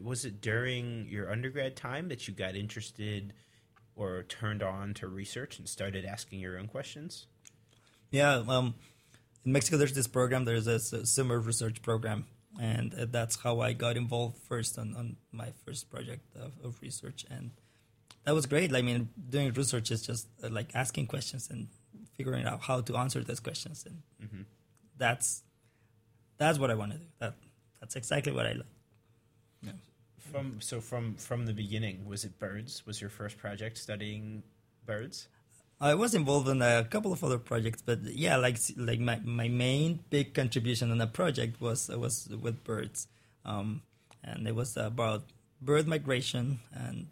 was 0.03 0.25
it 0.25 0.41
during 0.41 1.07
your 1.09 1.31
undergrad 1.31 1.77
time 1.77 2.09
that 2.09 2.29
you 2.29 2.35
got 2.35 2.57
interested 2.57 3.33
or 3.97 4.23
turned 4.25 4.63
on 4.63 4.93
to 4.95 5.09
research 5.09 5.59
and 5.59 5.69
started 5.69 6.05
asking 6.05 6.41
your 6.41 6.59
own 6.59 6.67
questions? 6.67 7.27
Yeah, 8.11 8.43
um, 8.49 8.75
in 9.45 9.53
Mexico, 9.53 9.77
there's 9.77 9.93
this 9.93 10.07
program. 10.07 10.45
There's 10.45 10.67
a 10.67 11.07
summer 11.07 11.39
research 11.39 11.83
program, 11.83 12.27
and 12.61 12.95
uh, 12.95 13.07
that's 13.11 13.37
how 13.37 13.61
I 13.61 13.73
got 13.73 13.97
involved 13.97 14.39
first 14.49 14.79
on, 14.79 14.95
on 14.97 15.17
my 15.33 15.53
first 15.65 15.91
project 15.91 16.25
of, 16.35 16.53
of 16.63 16.81
research, 16.81 17.25
and 17.31 17.51
that 18.25 18.35
was 18.35 18.47
great. 18.47 18.75
I 18.75 18.83
mean, 18.83 19.11
doing 19.29 19.53
research 19.53 19.91
is 19.91 20.03
just 20.03 20.29
uh, 20.43 20.49
like 20.51 20.71
asking 20.75 21.07
questions 21.09 21.51
and 21.51 21.69
figuring 22.17 22.47
out 22.47 22.63
how 22.63 22.81
to 22.81 22.97
answer 22.97 23.23
those 23.23 23.41
questions, 23.41 23.85
and 23.87 24.47
that's 24.97 25.43
that's 26.39 26.59
what 26.59 26.71
I 26.71 26.75
want 26.75 26.93
to 26.93 26.99
do. 26.99 27.05
That 27.19 27.35
that's 27.81 27.97
exactly 27.97 28.33
what 28.33 28.47
I 28.47 28.53
like. 28.53 28.67
Yeah. 29.63 29.73
From 30.33 30.61
so 30.61 30.81
from 30.81 31.15
from 31.17 31.45
the 31.45 31.53
beginning, 31.53 32.07
was 32.07 32.25
it 32.25 32.39
birds? 32.39 32.87
Was 32.87 33.01
your 33.01 33.11
first 33.11 33.37
project 33.37 33.77
studying 33.77 34.43
birds? 34.87 35.29
I 35.81 35.95
was 35.95 36.15
involved 36.15 36.49
in 36.49 36.63
a 36.63 36.85
couple 36.85 37.13
of 37.13 37.23
other 37.25 37.39
projects, 37.39 37.83
but 37.83 38.03
yeah, 38.05 38.37
like 38.37 38.59
like 38.77 39.01
my, 39.01 39.21
my 39.25 39.49
main 39.49 40.01
big 40.11 40.33
contribution 40.35 40.91
on 40.91 41.01
a 41.01 41.07
project 41.07 41.61
was 41.61 41.89
was 41.89 42.29
with 42.29 42.63
birds, 42.65 43.09
um, 43.45 43.83
and 44.23 44.47
it 44.49 44.55
was 44.55 44.77
about 44.77 45.25
bird 45.61 45.87
migration, 45.89 46.61
and 46.73 47.09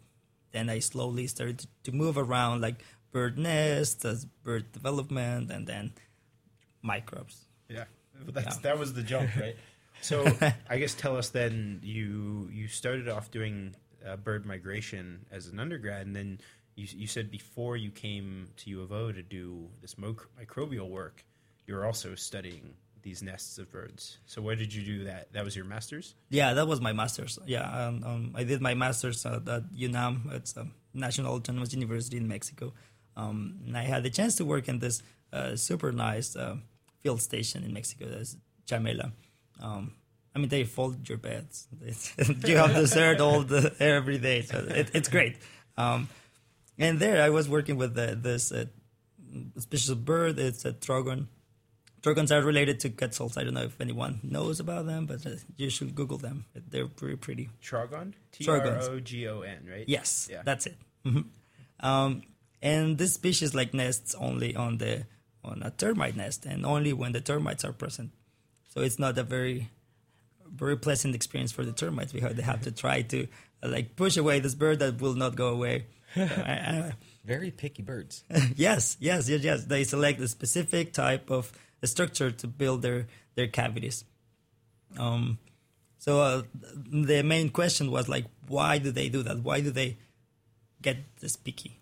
then 0.51 0.69
I 0.69 0.79
slowly 0.79 1.27
started 1.27 1.59
to, 1.59 1.67
to 1.85 1.91
move 1.91 2.17
around 2.17 2.61
like 2.61 2.83
bird 3.11 3.37
nests, 3.37 4.05
as 4.05 4.25
bird 4.25 4.71
development, 4.71 5.51
and 5.51 5.67
then 5.67 5.93
microbes. 6.81 7.45
Yeah, 7.69 7.85
that's 8.27 8.55
Yeah. 8.57 8.61
that 8.63 8.79
was 8.79 8.93
the 8.93 9.03
jump, 9.03 9.35
right? 9.39 9.55
so 10.01 10.25
I 10.69 10.77
guess 10.79 10.93
tell 10.95 11.15
us 11.17 11.29
then 11.29 11.79
you 11.83 12.49
you 12.51 12.67
started 12.67 13.07
off 13.07 13.29
doing 13.31 13.75
uh, 14.05 14.15
bird 14.17 14.45
migration 14.45 15.25
as 15.31 15.47
an 15.47 15.59
undergrad, 15.59 16.05
and 16.07 16.15
then 16.15 16.39
you 16.75 16.87
you 16.95 17.07
said 17.07 17.31
before 17.31 17.77
you 17.77 17.91
came 17.91 18.49
to 18.57 18.69
U 18.69 18.81
of 18.81 18.91
O 18.91 19.11
to 19.11 19.21
do 19.21 19.69
this 19.81 19.95
microbial 19.95 20.89
work, 20.89 21.25
you 21.67 21.75
were 21.75 21.85
also 21.85 22.15
studying 22.15 22.73
these 23.03 23.21
nests 23.21 23.57
of 23.57 23.69
birds. 23.69 24.17
So 24.25 24.41
where 24.41 24.55
did 24.55 24.73
you 24.73 24.83
do 24.83 25.03
that? 25.05 25.31
That 25.33 25.43
was 25.43 25.55
your 25.55 25.65
master's. 25.65 26.15
Yeah, 26.29 26.53
that 26.53 26.67
was 26.67 26.81
my 26.81 26.93
master's. 26.93 27.37
Yeah, 27.45 27.69
um, 27.69 28.03
um, 28.05 28.33
I 28.35 28.43
did 28.43 28.61
my 28.61 28.73
master's 28.73 29.25
at, 29.25 29.47
at 29.47 29.63
UNAM. 29.73 30.31
It's 30.33 30.55
a 30.55 30.67
National 30.93 31.35
Autonomous 31.35 31.73
University 31.73 32.17
in 32.17 32.27
Mexico. 32.27 32.73
Um, 33.15 33.59
and 33.67 33.77
I 33.77 33.83
had 33.83 34.03
the 34.03 34.09
chance 34.09 34.35
to 34.35 34.45
work 34.45 34.67
in 34.69 34.79
this 34.79 35.03
uh, 35.31 35.55
super 35.55 35.91
nice 35.91 36.35
uh, 36.35 36.55
field 37.01 37.21
station 37.21 37.63
in 37.63 37.73
Mexico. 37.73 38.05
That's 38.07 38.37
Chamela. 38.67 39.11
Um, 39.61 39.93
I 40.35 40.39
mean, 40.39 40.49
they 40.49 40.63
fold 40.63 41.07
your 41.07 41.17
beds. 41.17 41.67
you 42.45 42.57
have 42.57 42.73
dessert 42.73 43.19
all 43.19 43.43
the 43.43 43.75
every 43.79 44.17
day, 44.17 44.41
so 44.41 44.57
it, 44.67 44.91
it's 44.93 45.09
great. 45.09 45.35
Um, 45.77 46.09
and 46.77 46.99
there, 46.99 47.21
I 47.21 47.29
was 47.29 47.47
working 47.49 47.77
with 47.77 47.95
the, 47.95 48.17
this 48.19 48.51
uh, 48.51 48.65
species 49.57 49.89
of 49.89 50.05
bird. 50.05 50.39
It's 50.39 50.65
a 50.65 50.73
trogon. 50.73 51.27
Trogons 52.01 52.31
are 52.31 52.41
related 52.43 52.81
to 52.81 52.89
quetzals. 52.89 53.37
I 53.37 53.43
don't 53.45 53.53
know 53.53 53.63
if 53.63 53.79
anyone 53.79 54.19
knows 54.23 54.59
about 54.59 54.85
them, 54.85 55.05
but 55.05 55.25
uh, 55.25 55.31
you 55.55 55.69
should 55.69 55.95
Google 55.95 56.17
them. 56.17 56.45
They're 56.53 56.85
very 56.99 57.15
pretty. 57.15 57.49
Trogon. 57.61 58.13
T 58.31 58.45
R. 58.49 58.61
O 58.81 58.99
G 58.99 59.27
O 59.27 59.41
N. 59.41 59.65
Right. 59.69 59.85
Yes, 59.87 60.27
Yeah. 60.29 60.41
that's 60.43 60.65
it. 60.65 60.77
Mhm. 61.05 61.25
Um, 61.79 62.23
and 62.61 62.97
this 62.97 63.13
species 63.13 63.53
like 63.55 63.73
nests 63.73 64.15
only 64.15 64.55
on 64.55 64.77
the 64.79 65.05
on 65.45 65.61
a 65.63 65.71
termite 65.71 66.15
nest, 66.15 66.45
and 66.45 66.65
only 66.65 66.93
when 66.93 67.11
the 67.11 67.19
termites 67.21 67.65
are 67.65 67.73
present. 67.73 68.11
So 68.69 68.81
it's 68.81 68.97
not 68.99 69.17
a 69.17 69.23
very 69.23 69.69
very 70.49 70.77
pleasant 70.77 71.15
experience 71.15 71.51
for 71.51 71.65
the 71.65 71.71
termites 71.73 72.13
because 72.13 72.35
they 72.35 72.43
have 72.43 72.61
to 72.61 72.71
try 72.71 73.01
to 73.01 73.27
uh, 73.63 73.69
like 73.69 73.95
push 73.95 74.17
away 74.17 74.39
this 74.39 74.55
bird 74.55 74.79
that 74.79 75.01
will 75.01 75.15
not 75.15 75.35
go 75.35 75.47
away. 75.49 75.85
So, 76.15 76.21
I- 76.45 76.51
I- 76.51 76.93
Very 77.25 77.51
picky 77.51 77.81
birds. 77.83 78.23
yes, 78.55 78.97
yes, 78.99 79.29
yes, 79.29 79.43
yes. 79.43 79.65
They 79.65 79.83
select 79.83 80.19
a 80.19 80.27
specific 80.27 80.91
type 80.93 81.29
of 81.31 81.51
structure 81.83 82.31
to 82.31 82.47
build 82.47 82.81
their 82.81 83.07
their 83.35 83.47
cavities. 83.47 84.03
Um, 84.97 85.37
so 85.97 86.19
uh, 86.19 86.41
the 86.85 87.23
main 87.23 87.49
question 87.49 87.89
was 87.91 88.07
like, 88.09 88.25
why 88.47 88.77
do 88.77 88.91
they 88.91 89.09
do 89.09 89.23
that? 89.23 89.39
Why 89.39 89.61
do 89.61 89.71
they 89.71 89.97
get 90.81 90.97
this 91.21 91.35
picky? 91.37 91.79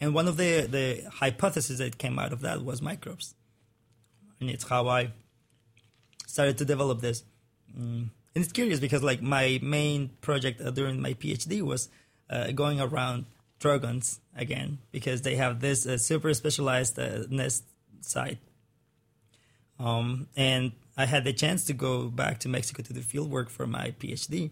And 0.00 0.12
one 0.14 0.26
of 0.28 0.36
the 0.36 0.66
the 0.66 1.08
hypotheses 1.22 1.78
that 1.78 1.98
came 1.98 2.18
out 2.18 2.32
of 2.32 2.40
that 2.42 2.64
was 2.64 2.82
microbes, 2.82 3.34
and 4.40 4.50
it's 4.50 4.64
how 4.68 4.88
I 4.88 5.12
started 6.26 6.58
to 6.58 6.64
develop 6.64 7.00
this. 7.00 7.22
Mm. 7.76 8.10
And 8.34 8.44
it's 8.44 8.52
curious 8.52 8.78
because 8.80 9.02
like 9.02 9.22
my 9.22 9.58
main 9.62 10.10
project 10.20 10.60
uh, 10.60 10.70
during 10.70 11.00
my 11.00 11.14
PhD 11.14 11.62
was 11.62 11.88
uh, 12.30 12.50
going 12.52 12.80
around 12.80 13.26
trogons 13.60 14.20
again 14.36 14.78
because 14.92 15.22
they 15.22 15.36
have 15.36 15.60
this 15.60 15.86
uh, 15.86 15.98
super 15.98 16.32
specialized 16.34 16.98
uh, 16.98 17.24
nest 17.28 17.64
site. 18.00 18.38
Um, 19.78 20.28
and 20.36 20.72
I 20.96 21.06
had 21.06 21.24
the 21.24 21.32
chance 21.32 21.64
to 21.66 21.72
go 21.72 22.08
back 22.08 22.40
to 22.40 22.48
Mexico 22.48 22.82
to 22.82 22.92
do 22.92 23.00
field 23.00 23.30
work 23.30 23.48
for 23.50 23.66
my 23.66 23.92
PhD 24.00 24.50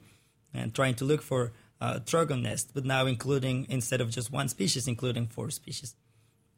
and 0.55 0.75
trying 0.75 0.95
to 0.95 1.05
look 1.05 1.23
for 1.23 1.53
uh, 1.81 1.99
trogon 2.07 2.43
nest, 2.43 2.71
but 2.73 2.85
now 2.85 3.07
including 3.07 3.67
instead 3.69 4.01
of 4.01 4.11
just 4.11 4.33
one 4.33 4.49
species, 4.49 4.89
including 4.89 5.27
four 5.27 5.51
species. 5.51 5.95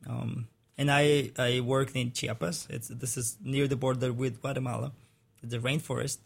Um, 0.07 0.49
and 0.77 0.91
I 0.91 1.33
I 1.37 1.61
worked 1.61 1.97
in 1.97 2.13
Chiapas. 2.13 2.69
It's 2.71 2.89
this 2.89 3.17
is 3.17 3.37
near 3.43 3.67
the 3.67 3.77
border 3.77 4.13
with 4.13 4.41
Guatemala, 4.41 4.93
the 5.43 5.59
rainforest. 5.59 6.19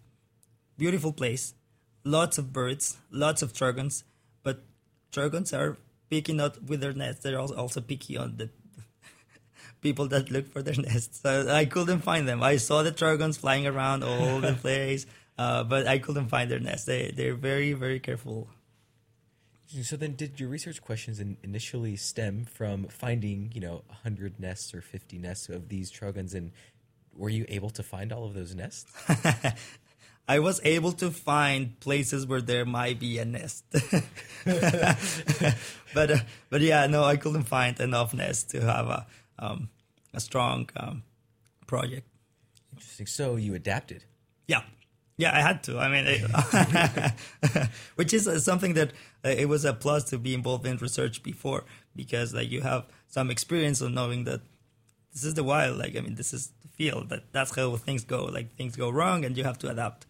Beautiful 0.76 1.12
place, 1.12 1.55
lots 2.05 2.38
of 2.38 2.52
birds, 2.52 2.99
lots 3.11 3.43
of 3.43 3.52
trogons, 3.52 4.02
but 4.43 4.62
trogons 5.12 5.57
are 5.57 5.79
picky 6.12 6.35
not 6.35 6.62
with 6.62 6.83
their 6.83 6.92
nests. 6.92 7.23
They're 7.23 7.40
also 7.40 7.81
picky 7.81 8.19
on 8.19 8.37
the 8.37 8.50
people 9.81 10.07
that 10.09 10.31
look 10.31 10.52
for 10.52 10.61
their 10.62 10.75
nests. 10.76 11.21
So 11.23 11.49
I 11.49 11.64
couldn't 11.64 12.00
find 12.00 12.28
them. 12.28 12.42
I 12.42 12.59
saw 12.59 12.83
the 12.83 12.92
trogons 12.92 13.38
flying 13.38 13.66
around 13.66 14.04
all 14.04 14.38
the 14.40 14.52
place, 14.64 15.07
uh, 15.38 15.64
but 15.64 15.87
I 15.87 15.97
couldn't 15.99 16.28
find 16.28 16.50
their 16.50 16.61
nests. 16.61 16.85
They 16.85 17.12
they're 17.16 17.35
very 17.35 17.73
very 17.73 17.99
careful. 17.99 18.49
So 19.83 19.97
then, 19.97 20.16
did 20.16 20.38
your 20.38 20.50
research 20.50 20.83
questions 20.83 21.19
in, 21.19 21.38
initially 21.42 21.97
stem 21.97 22.45
from 22.45 22.88
finding, 22.88 23.50
you 23.54 23.62
know, 23.62 23.85
hundred 24.04 24.38
nests 24.38 24.75
or 24.75 24.83
fifty 24.83 25.16
nests 25.16 25.49
of 25.49 25.71
these 25.71 25.90
trogons, 25.90 26.35
and 26.35 26.52
were 27.16 27.31
you 27.31 27.47
able 27.49 27.71
to 27.71 27.83
find 27.83 28.12
all 28.12 28.26
of 28.26 28.35
those 28.35 28.54
nests? 28.54 28.85
I 30.32 30.38
was 30.38 30.62
able 30.64 30.92
to 30.92 31.10
find 31.10 31.78
places 31.78 32.26
where 32.26 32.40
there 32.40 32.64
might 32.64 32.98
be 32.98 33.18
a 33.18 33.24
nest, 33.26 33.64
but 35.94 36.10
uh, 36.10 36.16
but 36.48 36.60
yeah, 36.62 36.86
no, 36.86 37.04
I 37.04 37.16
couldn't 37.18 37.42
find 37.42 37.78
enough 37.78 38.14
nests 38.14 38.44
to 38.52 38.62
have 38.62 38.86
a 38.86 39.06
um, 39.38 39.68
a 40.14 40.20
strong 40.20 40.70
um, 40.74 41.02
project. 41.66 42.06
Interesting. 42.72 43.06
So 43.08 43.36
you 43.36 43.54
adapted. 43.54 44.04
Yeah, 44.48 44.62
yeah, 45.18 45.36
I 45.36 45.42
had 45.42 45.62
to. 45.64 45.78
I 45.78 45.88
mean, 45.88 46.06
it, 46.08 47.68
which 47.96 48.14
is 48.14 48.26
uh, 48.26 48.40
something 48.40 48.72
that 48.72 48.92
uh, 49.22 49.28
it 49.28 49.50
was 49.50 49.66
a 49.66 49.74
plus 49.74 50.04
to 50.04 50.18
be 50.18 50.32
involved 50.32 50.66
in 50.66 50.78
research 50.78 51.22
before 51.22 51.64
because 51.94 52.32
like 52.32 52.50
you 52.50 52.62
have 52.62 52.86
some 53.06 53.30
experience 53.30 53.82
of 53.82 53.92
knowing 53.92 54.24
that 54.24 54.40
this 55.12 55.24
is 55.24 55.34
the 55.34 55.44
wild. 55.44 55.76
Like 55.76 55.94
I 55.94 56.00
mean, 56.00 56.14
this 56.14 56.32
is 56.32 56.52
the 56.62 56.68
field. 56.68 57.10
That 57.10 57.24
that's 57.32 57.54
how 57.54 57.76
things 57.76 58.02
go. 58.02 58.24
Like 58.24 58.56
things 58.56 58.76
go 58.76 58.88
wrong, 58.88 59.26
and 59.26 59.36
you 59.36 59.44
have 59.44 59.58
to 59.58 59.68
adapt. 59.68 60.06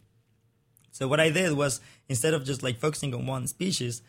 So 0.93 1.09
what 1.09 1.21
I 1.21 1.31
did 1.31 1.55
was 1.55 1.81
instead 2.09 2.35
of 2.35 2.45
just 2.45 2.63
like 2.63 2.79
focusing 2.79 3.15
on 3.15 3.27
one 3.27 3.47
species, 3.47 4.03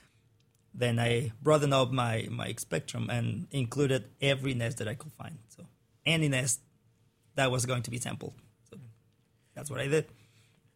then 0.74 1.00
I 1.00 1.32
broadened 1.42 1.74
up 1.74 1.92
my 1.92 2.28
my 2.30 2.54
spectrum 2.58 3.10
and 3.10 3.48
included 3.52 4.06
every 4.22 4.54
nest 4.54 4.78
that 4.78 4.88
I 4.88 4.94
could 4.94 5.14
find. 5.14 5.40
So 5.48 5.66
any 6.06 6.28
nest 6.28 6.60
that 7.36 7.52
was 7.52 7.66
going 7.66 7.84
to 7.84 7.92
be 7.92 7.98
sampled. 7.98 8.34
So 8.70 8.78
that's 9.56 9.70
what 9.72 9.80
I 9.80 9.88
did. 9.88 10.08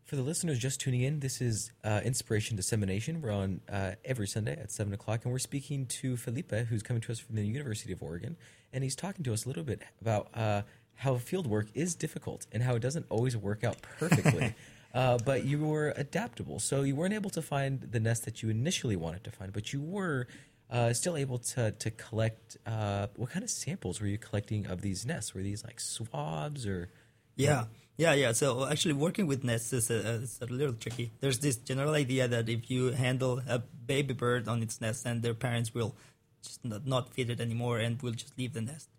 For 0.05 0.15
the 0.15 0.21
listeners 0.21 0.57
just 0.57 0.79
tuning 0.79 1.01
in, 1.01 1.19
this 1.19 1.41
is 1.41 1.73
uh, 1.83 1.99
Inspiration 2.05 2.55
Dissemination. 2.55 3.21
We're 3.21 3.31
on 3.31 3.59
uh, 3.69 3.91
every 4.05 4.25
Sunday 4.25 4.53
at 4.53 4.71
7 4.71 4.93
o'clock, 4.93 5.25
and 5.25 5.33
we're 5.33 5.39
speaking 5.39 5.85
to 5.87 6.15
Felipe, 6.15 6.53
who's 6.53 6.81
coming 6.81 7.01
to 7.01 7.11
us 7.11 7.19
from 7.19 7.35
the 7.35 7.45
University 7.45 7.91
of 7.91 8.01
Oregon. 8.01 8.37
And 8.71 8.85
he's 8.85 8.95
talking 8.95 9.25
to 9.25 9.33
us 9.33 9.43
a 9.43 9.49
little 9.49 9.65
bit 9.65 9.81
about 9.99 10.29
uh, 10.33 10.61
how 10.95 11.17
field 11.17 11.45
work 11.45 11.67
is 11.73 11.93
difficult 11.93 12.47
and 12.53 12.63
how 12.63 12.75
it 12.75 12.79
doesn't 12.79 13.05
always 13.09 13.35
work 13.35 13.65
out 13.65 13.81
perfectly. 13.81 14.55
uh, 14.93 15.17
but 15.25 15.45
you 15.45 15.59
were 15.59 15.93
adaptable. 15.95 16.59
So 16.59 16.81
you 16.81 16.95
weren't 16.95 17.13
able 17.13 17.29
to 17.31 17.41
find 17.41 17.81
the 17.81 17.99
nest 17.99 18.25
that 18.25 18.41
you 18.41 18.49
initially 18.49 18.95
wanted 18.95 19.23
to 19.25 19.31
find, 19.31 19.53
but 19.53 19.73
you 19.73 19.81
were 19.81 20.27
uh, 20.69 20.93
still 20.93 21.15
able 21.15 21.39
to, 21.39 21.71
to 21.71 21.91
collect. 21.91 22.57
Uh, 22.65 23.07
what 23.15 23.29
kind 23.31 23.43
of 23.43 23.49
samples 23.49 24.01
were 24.01 24.07
you 24.07 24.17
collecting 24.17 24.67
of 24.67 24.81
these 24.81 25.05
nests? 25.05 25.33
Were 25.33 25.43
these 25.43 25.63
like 25.63 25.79
swabs 25.79 26.65
or. 26.65 26.89
Yeah, 27.35 27.65
yeah, 27.97 28.13
yeah. 28.13 28.31
So 28.31 28.65
actually, 28.67 28.93
working 28.93 29.27
with 29.27 29.43
nests 29.43 29.71
is 29.73 29.89
a, 29.89 29.99
is 30.23 30.39
a 30.41 30.45
little 30.45 30.73
tricky. 30.73 31.11
There's 31.19 31.39
this 31.39 31.57
general 31.57 31.93
idea 31.93 32.27
that 32.27 32.49
if 32.49 32.71
you 32.71 32.91
handle 32.91 33.41
a 33.47 33.59
baby 33.59 34.13
bird 34.13 34.47
on 34.47 34.61
its 34.63 34.81
nest, 34.81 35.03
then 35.03 35.21
their 35.21 35.35
parents 35.35 35.73
will 35.73 35.95
just 36.41 36.65
not, 36.65 36.85
not 36.85 37.13
feed 37.13 37.29
it 37.29 37.39
anymore 37.39 37.77
and 37.79 38.01
will 38.01 38.13
just 38.13 38.37
leave 38.37 38.53
the 38.53 38.61
nest. 38.61 38.89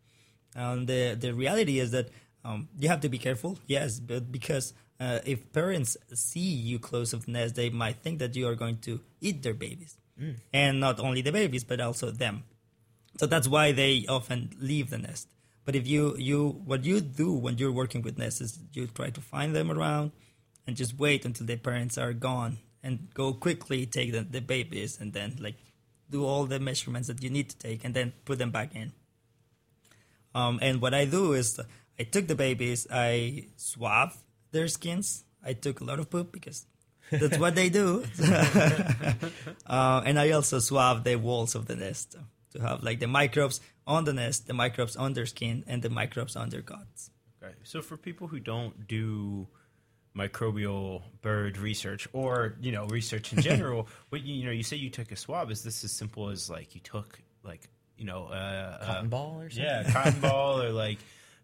And 0.55 0.87
the 0.87 1.17
the 1.19 1.33
reality 1.33 1.81
is 1.81 1.91
that 1.91 2.09
Um, 2.45 2.69
you 2.79 2.89
have 2.89 3.01
to 3.01 3.11
be 3.11 3.19
careful, 3.19 3.59
yes, 3.67 3.99
but 4.01 4.31
because 4.31 4.73
uh, 5.01 5.21
if 5.25 5.53
parents 5.53 5.97
see 6.15 6.41
you 6.41 6.79
close 6.79 7.13
of 7.13 7.27
the 7.27 7.33
nest, 7.33 7.55
they 7.55 7.71
might 7.71 7.97
think 8.03 8.19
that 8.19 8.35
you 8.35 8.49
are 8.49 8.55
going 8.57 8.79
to 8.79 9.01
eat 9.21 9.43
their 9.43 9.55
babies, 9.55 9.97
and 10.53 10.81
not 10.81 10.99
only 11.01 11.23
the 11.23 11.33
babies 11.33 11.65
but 11.65 11.81
also 11.81 12.11
them. 12.11 12.45
So 13.19 13.27
that's 13.27 13.49
why 13.49 13.73
they 13.73 14.07
often 14.09 14.51
leave 14.61 14.91
the 14.91 14.99
nest. 14.99 15.29
But 15.65 15.77
if 15.77 15.87
you 15.87 16.17
you 16.17 16.63
what 16.65 16.85
you 16.85 17.01
do 17.01 17.33
when 17.33 17.59
you're 17.59 17.73
working 17.73 18.03
with 18.03 18.19
nests 18.19 18.41
is 18.41 18.59
you 18.73 18.87
try 18.87 19.11
to 19.11 19.21
find 19.21 19.55
them 19.55 19.71
around 19.71 20.13
and 20.67 20.77
just 20.77 20.99
wait 20.99 21.25
until 21.25 21.47
their 21.47 21.59
parents 21.59 21.99
are 21.99 22.13
gone 22.13 22.59
and 22.83 23.09
go 23.15 23.33
quickly 23.33 23.87
take 23.87 24.13
the, 24.13 24.23
the 24.23 24.41
babies 24.41 24.99
and 25.01 25.13
then 25.13 25.37
like 25.41 25.57
do 26.11 26.25
all 26.25 26.47
the 26.47 26.59
measurements 26.59 27.09
that 27.09 27.23
you 27.23 27.31
need 27.31 27.51
to 27.51 27.59
take 27.59 27.85
and 27.85 27.95
then 27.95 28.13
put 28.25 28.39
them 28.39 28.51
back 28.51 28.75
in. 28.75 28.93
Um, 30.35 30.59
and 30.63 30.81
what 30.81 30.95
I 30.95 31.05
do 31.05 31.35
is 31.35 31.61
I 31.99 32.05
took 32.05 32.29
the 32.29 32.35
babies, 32.35 32.87
I 32.91 33.49
swab 33.57 34.13
their 34.51 34.69
skins. 34.69 35.25
I 35.45 35.53
took 35.53 35.81
a 35.81 35.85
lot 35.85 35.99
of 35.99 36.11
poop 36.11 36.33
because 36.33 36.67
that's 37.11 37.39
what 37.39 37.55
they 37.55 37.69
do. 37.69 38.05
uh, 39.67 40.03
and 40.05 40.19
I 40.19 40.31
also 40.31 40.59
swab 40.59 41.05
the 41.05 41.17
walls 41.17 41.55
of 41.55 41.67
the 41.67 41.77
nest 41.77 42.17
to 42.53 42.61
have 42.61 42.83
like 42.83 43.01
the 43.01 43.07
microbes 43.07 43.61
on 43.87 44.05
the 44.05 44.13
nest, 44.13 44.47
the 44.47 44.55
microbes 44.55 44.97
on 44.97 45.13
their 45.15 45.27
skin, 45.27 45.65
and 45.67 45.83
the 45.83 45.91
microbes 45.91 46.37
on 46.37 46.51
their 46.51 46.63
guts. 46.63 47.11
Okay. 47.43 47.55
So 47.63 47.83
for 47.83 47.97
people 47.97 48.27
who 48.27 48.41
don't 48.41 48.87
do 48.87 49.49
microbial 50.17 51.03
bird 51.23 51.59
research 51.59 52.09
or 52.13 52.57
you 52.61 52.73
know 52.73 52.87
research 52.87 53.33
in 53.33 53.41
general, 53.41 53.89
what 54.09 54.23
you, 54.23 54.35
you 54.35 54.45
know 54.45 54.51
you 54.51 54.63
say 54.63 54.77
you 54.77 54.91
took 54.91 55.13
a 55.13 55.17
swab. 55.17 55.51
Is 55.51 55.63
this 55.63 55.85
as 55.85 55.93
simple 55.93 56.29
as 56.31 56.51
like 56.51 56.75
you 56.75 56.81
took 56.81 57.19
like 57.45 57.63
you 57.97 58.05
know 58.05 58.27
uh, 58.27 58.85
Cotton 58.85 59.07
uh, 59.07 59.09
ball 59.09 59.41
or 59.41 59.51
something? 59.51 59.65
yeah 59.65 59.91
cotton 59.91 60.21
ball 60.21 60.63
or 60.63 60.71
like 60.85 60.99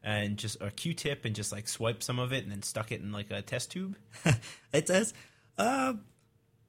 and 0.04 0.36
just 0.36 0.60
a 0.60 0.70
Q-tip 0.70 1.24
and 1.24 1.34
just 1.34 1.50
like 1.50 1.66
swipe 1.66 2.02
some 2.02 2.18
of 2.18 2.32
it 2.32 2.44
and 2.44 2.52
then 2.52 2.62
stuck 2.62 2.92
it 2.92 3.00
in 3.00 3.10
like 3.10 3.30
a 3.30 3.42
test 3.42 3.72
tube? 3.72 3.96
it 4.72 4.86
says 4.86 5.14
uh, 5.58 5.94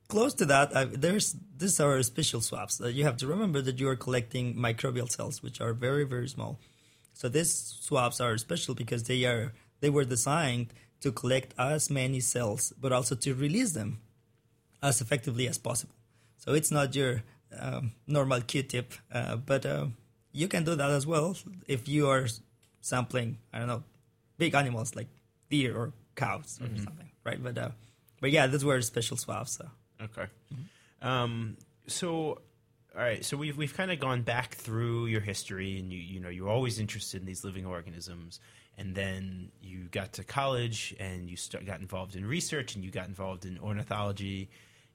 close 0.07 0.33
to 0.35 0.45
that. 0.45 0.71
Uh, 0.73 0.85
there's 0.91 1.35
these 1.57 1.79
are 1.79 2.01
special 2.01 2.41
swabs. 2.41 2.81
Uh, 2.81 2.87
you 2.87 3.03
have 3.03 3.17
to 3.17 3.27
remember 3.27 3.61
that 3.61 3.79
you 3.79 3.87
are 3.89 3.95
collecting 3.95 4.55
microbial 4.55 5.09
cells, 5.09 5.43
which 5.43 5.61
are 5.61 5.73
very 5.73 6.05
very 6.05 6.27
small. 6.27 6.59
So 7.13 7.29
these 7.29 7.53
swabs 7.79 8.19
are 8.19 8.37
special 8.37 8.73
because 8.73 9.03
they 9.03 9.25
are 9.25 9.53
they 9.81 9.89
were 9.89 10.05
designed 10.05 10.73
to 11.01 11.11
collect 11.11 11.53
as 11.59 11.89
many 11.89 12.19
cells, 12.19 12.73
but 12.79 12.91
also 12.91 13.15
to 13.15 13.33
release 13.35 13.73
them 13.73 13.99
as 14.81 15.01
effectively 15.01 15.47
as 15.47 15.57
possible. 15.57 15.95
So 16.37 16.53
it's 16.53 16.71
not 16.71 16.95
your 16.95 17.23
um, 17.59 17.91
normal 18.07 18.41
Q-tip, 18.41 18.93
uh, 19.11 19.35
but 19.35 19.65
uh, 19.65 19.87
you 20.31 20.47
can 20.47 20.63
do 20.63 20.75
that 20.75 20.89
as 20.89 21.07
well 21.07 21.35
if 21.67 21.87
you 21.87 22.07
are 22.07 22.27
sampling. 22.85 23.37
I 23.51 23.57
don't 23.59 23.67
know, 23.67 23.83
big 24.37 24.53
animals 24.53 24.95
like 24.95 25.07
deer 25.49 25.75
or 25.75 25.93
cows 26.15 26.59
or 26.61 26.67
something, 26.77 27.09
right? 27.23 27.41
But 27.41 27.57
uh, 27.57 27.69
but 28.21 28.31
yeah, 28.31 28.47
those 28.47 28.63
were 28.63 28.79
special 28.81 29.17
swabs. 29.17 29.53
So. 29.57 29.65
Okay. 30.01 30.27
Um, 31.01 31.57
so, 31.87 32.41
all 32.95 33.01
right. 33.01 33.23
So 33.25 33.37
we've 33.37 33.57
we've 33.57 33.75
kind 33.75 33.91
of 33.91 33.99
gone 33.99 34.21
back 34.21 34.55
through 34.55 35.07
your 35.07 35.21
history, 35.21 35.79
and 35.79 35.91
you 35.91 35.99
you 35.99 36.19
know 36.19 36.29
you're 36.29 36.49
always 36.49 36.79
interested 36.79 37.21
in 37.21 37.25
these 37.25 37.43
living 37.43 37.65
organisms, 37.65 38.39
and 38.77 38.93
then 38.95 39.51
you 39.61 39.87
got 39.91 40.13
to 40.13 40.23
college, 40.23 40.95
and 40.99 41.29
you 41.29 41.37
start, 41.37 41.65
got 41.65 41.79
involved 41.79 42.15
in 42.15 42.25
research, 42.25 42.75
and 42.75 42.83
you 42.83 42.91
got 42.91 43.07
involved 43.07 43.45
in 43.45 43.57
ornithology, 43.59 44.49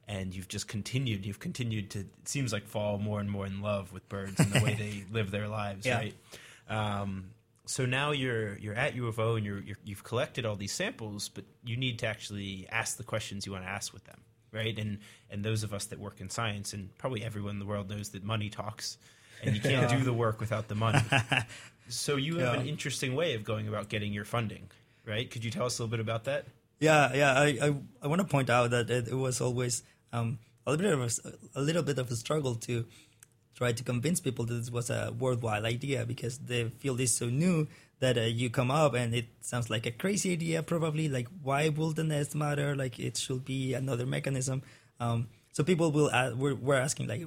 and 0.06 0.34
you've 0.34 0.48
just 0.48 0.68
continued. 0.68 1.24
You've 1.26 1.40
continued 1.40 1.90
to 1.90 2.00
it 2.00 2.28
seems 2.28 2.52
like 2.52 2.66
fall 2.66 2.98
more 2.98 3.20
and 3.20 3.30
more 3.30 3.46
in 3.46 3.62
love 3.62 3.92
with 3.92 4.08
birds 4.08 4.38
and 4.38 4.52
the 4.52 4.60
way 4.64 4.74
they 4.78 5.04
live 5.12 5.30
their 5.30 5.48
lives, 5.48 5.86
Yeah. 5.86 5.96
right? 5.96 6.14
Um, 6.68 7.30
so 7.70 7.86
now 7.86 8.10
you're 8.10 8.58
you're 8.58 8.74
at 8.74 8.96
U 8.96 9.06
of 9.06 9.20
O 9.20 9.36
and 9.36 9.46
you're, 9.46 9.60
you're 9.60 9.76
you've 9.84 10.02
collected 10.02 10.44
all 10.44 10.56
these 10.56 10.72
samples, 10.72 11.28
but 11.28 11.44
you 11.64 11.76
need 11.76 12.00
to 12.00 12.06
actually 12.08 12.66
ask 12.68 12.96
the 12.96 13.04
questions 13.04 13.46
you 13.46 13.52
want 13.52 13.64
to 13.64 13.70
ask 13.70 13.92
with 13.92 14.02
them, 14.04 14.18
right? 14.50 14.76
And 14.76 14.98
and 15.30 15.44
those 15.44 15.62
of 15.62 15.72
us 15.72 15.84
that 15.86 16.00
work 16.00 16.20
in 16.20 16.30
science, 16.30 16.72
and 16.72 16.90
probably 16.98 17.22
everyone 17.22 17.52
in 17.52 17.58
the 17.60 17.64
world 17.64 17.88
knows 17.88 18.08
that 18.08 18.24
money 18.24 18.50
talks, 18.50 18.98
and 19.44 19.54
you 19.54 19.60
can't 19.62 19.88
do 19.96 20.02
the 20.02 20.12
work 20.12 20.40
without 20.40 20.66
the 20.66 20.74
money. 20.74 21.00
so 21.88 22.16
you 22.16 22.38
have 22.38 22.54
an 22.54 22.66
interesting 22.66 23.14
way 23.14 23.34
of 23.34 23.44
going 23.44 23.68
about 23.68 23.88
getting 23.88 24.12
your 24.12 24.24
funding, 24.24 24.68
right? 25.06 25.30
Could 25.30 25.44
you 25.44 25.52
tell 25.52 25.66
us 25.66 25.78
a 25.78 25.82
little 25.82 25.92
bit 25.92 26.00
about 26.00 26.24
that? 26.24 26.46
Yeah, 26.80 27.14
yeah. 27.14 27.32
I, 27.34 27.46
I, 27.62 27.74
I 28.02 28.06
want 28.08 28.20
to 28.20 28.26
point 28.26 28.50
out 28.50 28.70
that 28.72 28.90
it, 28.90 29.06
it 29.06 29.14
was 29.14 29.40
always 29.40 29.84
um, 30.12 30.40
a 30.66 30.72
little 30.72 30.90
bit 30.90 30.98
of 30.98 31.34
a, 31.54 31.60
a 31.60 31.62
little 31.62 31.84
bit 31.84 31.98
of 31.98 32.10
a 32.10 32.16
struggle 32.16 32.56
to 32.56 32.86
try 33.60 33.72
to 33.72 33.84
convince 33.84 34.20
people 34.20 34.46
that 34.46 34.54
this 34.54 34.70
was 34.70 34.88
a 34.88 35.12
worthwhile 35.18 35.66
idea 35.66 36.06
because 36.06 36.38
the 36.38 36.70
field 36.78 36.98
is 36.98 37.14
so 37.14 37.26
new 37.26 37.68
that 37.98 38.16
uh, 38.16 38.22
you 38.22 38.48
come 38.48 38.70
up 38.70 38.94
and 38.94 39.14
it 39.14 39.26
sounds 39.42 39.68
like 39.68 39.84
a 39.84 39.90
crazy 39.90 40.32
idea. 40.32 40.62
Probably 40.62 41.10
like 41.10 41.28
why 41.42 41.68
will 41.68 41.92
the 41.92 42.02
nest 42.02 42.34
matter? 42.34 42.74
Like 42.74 42.98
it 42.98 43.18
should 43.18 43.44
be 43.44 43.74
another 43.74 44.06
mechanism. 44.06 44.62
Um, 44.98 45.28
so 45.52 45.62
people 45.62 45.92
will 45.92 46.08
uh, 46.10 46.32
we're, 46.34 46.80
asking 46.80 47.06
like 47.06 47.22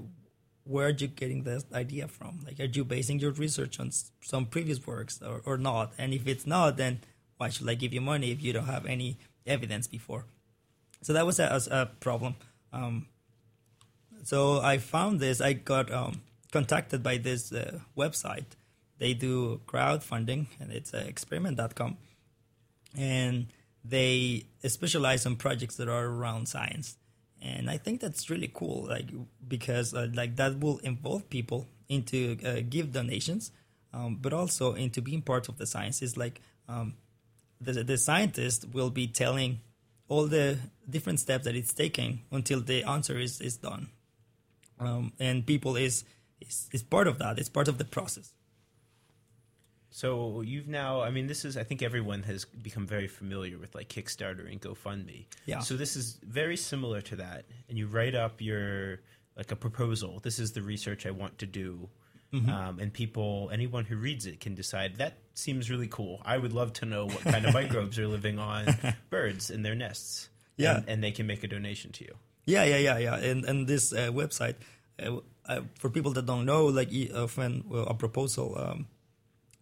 where 0.64 0.88
are 0.88 0.98
you 1.04 1.08
getting 1.08 1.44
this 1.44 1.66
idea 1.72 2.08
from? 2.08 2.40
Like, 2.46 2.60
are 2.60 2.72
you 2.72 2.84
basing 2.86 3.20
your 3.20 3.32
research 3.32 3.80
on 3.80 3.92
some 4.22 4.46
previous 4.46 4.88
works 4.88 5.22
or, 5.22 5.42
or 5.46 5.58
not? 5.58 5.94
And 5.98 6.14
if 6.14 6.26
it's 6.26 6.48
not, 6.48 6.78
then 6.78 7.02
why 7.38 7.50
should 7.50 7.70
I 7.70 7.76
give 7.76 7.94
you 7.94 8.02
money 8.02 8.32
if 8.32 8.42
you 8.42 8.54
don't 8.54 8.66
have 8.66 8.86
any 8.86 9.18
evidence 9.46 9.88
before? 9.88 10.26
So 11.02 11.12
that 11.14 11.26
was 11.26 11.40
a, 11.40 11.62
a 11.70 11.86
problem. 12.00 12.36
Um, 12.72 13.08
so 14.24 14.62
I 14.62 14.78
found 14.78 15.20
this. 15.20 15.42
I 15.42 15.54
got 15.54 15.92
um, 15.92 16.22
contacted 16.52 17.04
by 17.04 17.18
this 17.18 17.52
uh, 17.52 17.80
website. 17.98 18.46
They 19.00 19.14
do 19.14 19.62
crowdfunding, 19.68 20.48
and 20.60 20.72
it's 20.72 20.94
uh, 20.94 21.04
experiment.com. 21.08 21.98
And 22.98 23.48
they 23.84 24.46
specialize 24.66 25.26
on 25.26 25.36
projects 25.36 25.76
that 25.78 25.90
are 25.90 26.06
around 26.06 26.48
science 26.48 26.96
and 27.44 27.70
I 27.70 27.78
think 27.78 28.00
that's 28.00 28.30
really 28.30 28.50
cool. 28.52 28.88
Like 28.88 29.08
because 29.46 29.94
uh, 29.94 30.08
like 30.14 30.38
that 30.38 30.60
will 30.60 30.78
involve 30.80 31.30
people 31.30 31.68
into 31.90 32.38
uh, 32.46 32.62
give 32.68 32.94
donations, 32.94 33.52
um, 33.94 34.18
but 34.22 34.34
also 34.34 34.74
into 34.74 35.02
being 35.02 35.22
part 35.22 35.50
of 35.50 35.58
the 35.58 35.66
science. 35.66 36.02
Is 36.02 36.16
like 36.16 36.42
um, 36.70 36.96
the 37.60 37.84
the 37.84 37.98
scientist 37.98 38.68
will 38.74 38.90
be 38.90 39.08
telling 39.08 39.60
all 40.08 40.26
the 40.28 40.58
different 40.90 41.20
steps 41.20 41.44
that 41.44 41.56
it's 41.56 41.74
taking 41.74 42.22
until 42.32 42.62
the 42.62 42.84
answer 42.84 43.20
is 43.20 43.42
is 43.42 43.58
done, 43.58 43.90
um, 44.86 45.14
and 45.20 45.46
people 45.46 45.76
is, 45.76 46.04
is 46.42 46.70
is 46.72 46.84
part 46.84 47.08
of 47.08 47.20
that. 47.20 47.40
It's 47.40 47.50
part 47.50 47.68
of 47.68 47.78
the 47.78 47.86
process. 47.86 48.34
So 49.96 50.42
you've 50.42 50.68
now, 50.68 51.02
I 51.02 51.12
mean, 51.12 51.28
this 51.28 51.46
is, 51.46 51.56
I 51.56 51.64
think 51.64 51.84
everyone 51.84 52.24
has 52.24 52.46
become 52.46 52.88
very 52.88 53.08
familiar 53.08 53.60
with 53.60 53.76
like 53.76 53.90
Kickstarter 53.90 54.52
and 54.52 54.60
GoFundMe. 54.60 55.28
Yeah. 55.46 55.60
So 55.60 55.78
this 55.78 55.96
is 55.96 56.18
very 56.24 56.58
similar 56.58 57.00
to 57.02 57.18
that. 57.18 57.46
And 57.70 57.78
you 57.78 57.86
write 57.86 58.16
up 58.16 58.42
your, 58.42 59.02
like 59.38 59.52
a 59.52 59.56
proposal. 59.56 60.20
This 60.24 60.40
is 60.40 60.54
the 60.54 60.64
research 60.64 61.06
I 61.06 61.12
want 61.12 61.38
to 61.38 61.46
do. 61.46 61.90
Mm-hmm. 62.34 62.50
Um, 62.50 62.80
and 62.80 62.92
people, 62.92 63.52
anyone 63.54 63.86
who 63.86 63.96
reads 63.96 64.26
it 64.26 64.40
can 64.40 64.56
decide 64.56 64.96
that 64.96 65.20
seems 65.36 65.70
really 65.70 65.88
cool. 65.88 66.24
I 66.26 66.40
would 66.40 66.54
love 66.54 66.74
to 66.74 66.88
know 66.88 67.06
what 67.06 67.22
kind 67.22 67.46
of 67.46 67.54
microbes 67.62 68.00
are 68.00 68.08
living 68.08 68.40
on 68.40 68.76
birds 69.12 69.52
in 69.52 69.62
their 69.62 69.76
nests. 69.76 70.28
Yeah. 70.58 70.78
And, 70.78 70.90
and 70.90 71.04
they 71.04 71.12
can 71.12 71.28
make 71.28 71.44
a 71.44 71.48
donation 71.48 71.92
to 71.92 72.04
you. 72.06 72.16
Yeah, 72.46 72.64
yeah, 72.64 72.78
yeah, 72.78 72.98
yeah. 72.98 73.16
And 73.16 73.46
and 73.46 73.68
this 73.68 73.94
uh, 73.94 74.12
website, 74.12 74.56
uh, 75.02 75.18
uh, 75.46 75.62
for 75.80 75.90
people 75.90 76.12
that 76.14 76.26
don't 76.26 76.46
know, 76.46 76.66
like 76.66 76.90
often 77.16 77.64
a 77.72 77.94
proposal 77.94 78.56
um, 78.58 78.88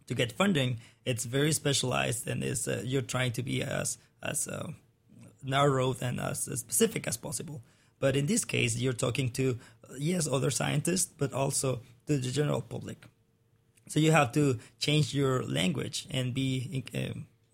to 0.07 0.15
get 0.15 0.31
funding, 0.31 0.79
it's 1.05 1.25
very 1.25 1.51
specialized 1.51 2.27
and 2.27 2.43
is 2.43 2.67
uh, 2.67 2.81
you're 2.83 3.01
trying 3.03 3.31
to 3.33 3.43
be 3.43 3.61
as 3.61 3.97
as 4.23 4.47
uh, 4.47 4.71
narrow 5.43 5.95
and 6.01 6.19
as, 6.19 6.47
as 6.47 6.59
specific 6.59 7.07
as 7.07 7.17
possible. 7.17 7.61
But 7.99 8.15
in 8.15 8.25
this 8.25 8.45
case, 8.45 8.77
you're 8.77 8.93
talking 8.93 9.29
to 9.31 9.59
uh, 9.89 9.93
yes 9.99 10.27
other 10.27 10.51
scientists, 10.51 11.11
but 11.17 11.33
also 11.33 11.81
to 12.07 12.17
the 12.17 12.31
general 12.31 12.61
public. 12.61 13.05
So 13.87 13.99
you 13.99 14.11
have 14.11 14.31
to 14.33 14.57
change 14.79 15.13
your 15.13 15.43
language 15.43 16.07
and 16.09 16.33
be 16.33 16.83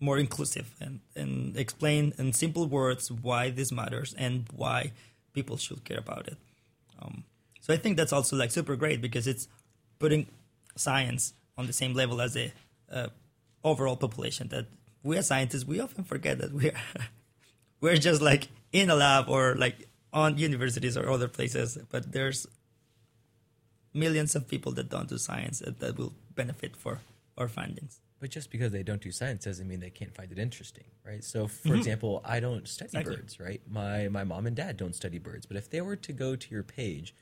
more 0.00 0.18
inclusive 0.18 0.74
and, 0.80 1.00
and 1.16 1.56
explain 1.56 2.12
in 2.18 2.32
simple 2.32 2.66
words 2.66 3.10
why 3.10 3.50
this 3.50 3.72
matters 3.72 4.14
and 4.16 4.46
why 4.54 4.92
people 5.32 5.56
should 5.56 5.84
care 5.84 5.98
about 5.98 6.26
it. 6.28 6.36
Um, 7.00 7.24
so 7.60 7.72
I 7.72 7.76
think 7.76 7.96
that's 7.96 8.12
also 8.12 8.36
like 8.36 8.50
super 8.50 8.76
great 8.76 9.00
because 9.00 9.26
it's 9.26 9.48
putting 9.98 10.26
science 10.76 11.34
on 11.56 11.66
the 11.66 11.72
same 11.72 11.94
level 11.94 12.20
as 12.20 12.34
the 12.34 12.50
uh, 12.90 13.08
overall 13.64 13.96
population. 13.96 14.48
That 14.48 14.66
we 15.02 15.16
as 15.16 15.26
scientists 15.26 15.64
we 15.64 15.80
often 15.80 16.04
forget 16.04 16.38
that 16.38 16.52
we 16.52 16.70
are 16.70 16.80
we're 17.80 17.96
just 17.96 18.22
like 18.22 18.48
in 18.72 18.90
a 18.90 18.94
lab 18.94 19.28
or 19.28 19.54
like 19.54 19.88
on 20.12 20.38
universities 20.38 20.96
or 20.96 21.10
other 21.10 21.28
places, 21.28 21.78
but 21.90 22.12
there's 22.12 22.46
millions 23.92 24.34
of 24.34 24.48
people 24.48 24.72
that 24.72 24.88
don't 24.88 25.08
do 25.08 25.18
science 25.18 25.58
that, 25.60 25.80
that 25.80 25.98
will 25.98 26.14
benefit 26.34 26.76
for 26.76 27.00
our 27.36 27.48
findings. 27.48 28.00
But 28.20 28.30
just 28.30 28.50
because 28.50 28.72
they 28.72 28.82
don't 28.82 29.00
do 29.00 29.12
science 29.12 29.44
doesn't 29.44 29.68
mean 29.68 29.78
they 29.78 29.90
can't 29.90 30.12
find 30.12 30.32
it 30.32 30.38
interesting, 30.38 30.84
right? 31.06 31.22
So, 31.22 31.46
for 31.46 31.76
example, 31.76 32.20
I 32.24 32.40
don't 32.40 32.66
study 32.66 32.88
Exactly. 32.88 33.16
birds, 33.16 33.38
right? 33.38 33.60
My 33.70 34.08
my 34.08 34.24
mom 34.24 34.46
and 34.46 34.56
dad 34.56 34.76
don't 34.76 34.94
study 34.94 35.18
birds, 35.18 35.46
but 35.46 35.56
if 35.56 35.70
they 35.70 35.80
were 35.80 35.96
to 35.96 36.12
go 36.12 36.34
to 36.34 36.50
your 36.50 36.64
page, 36.64 37.14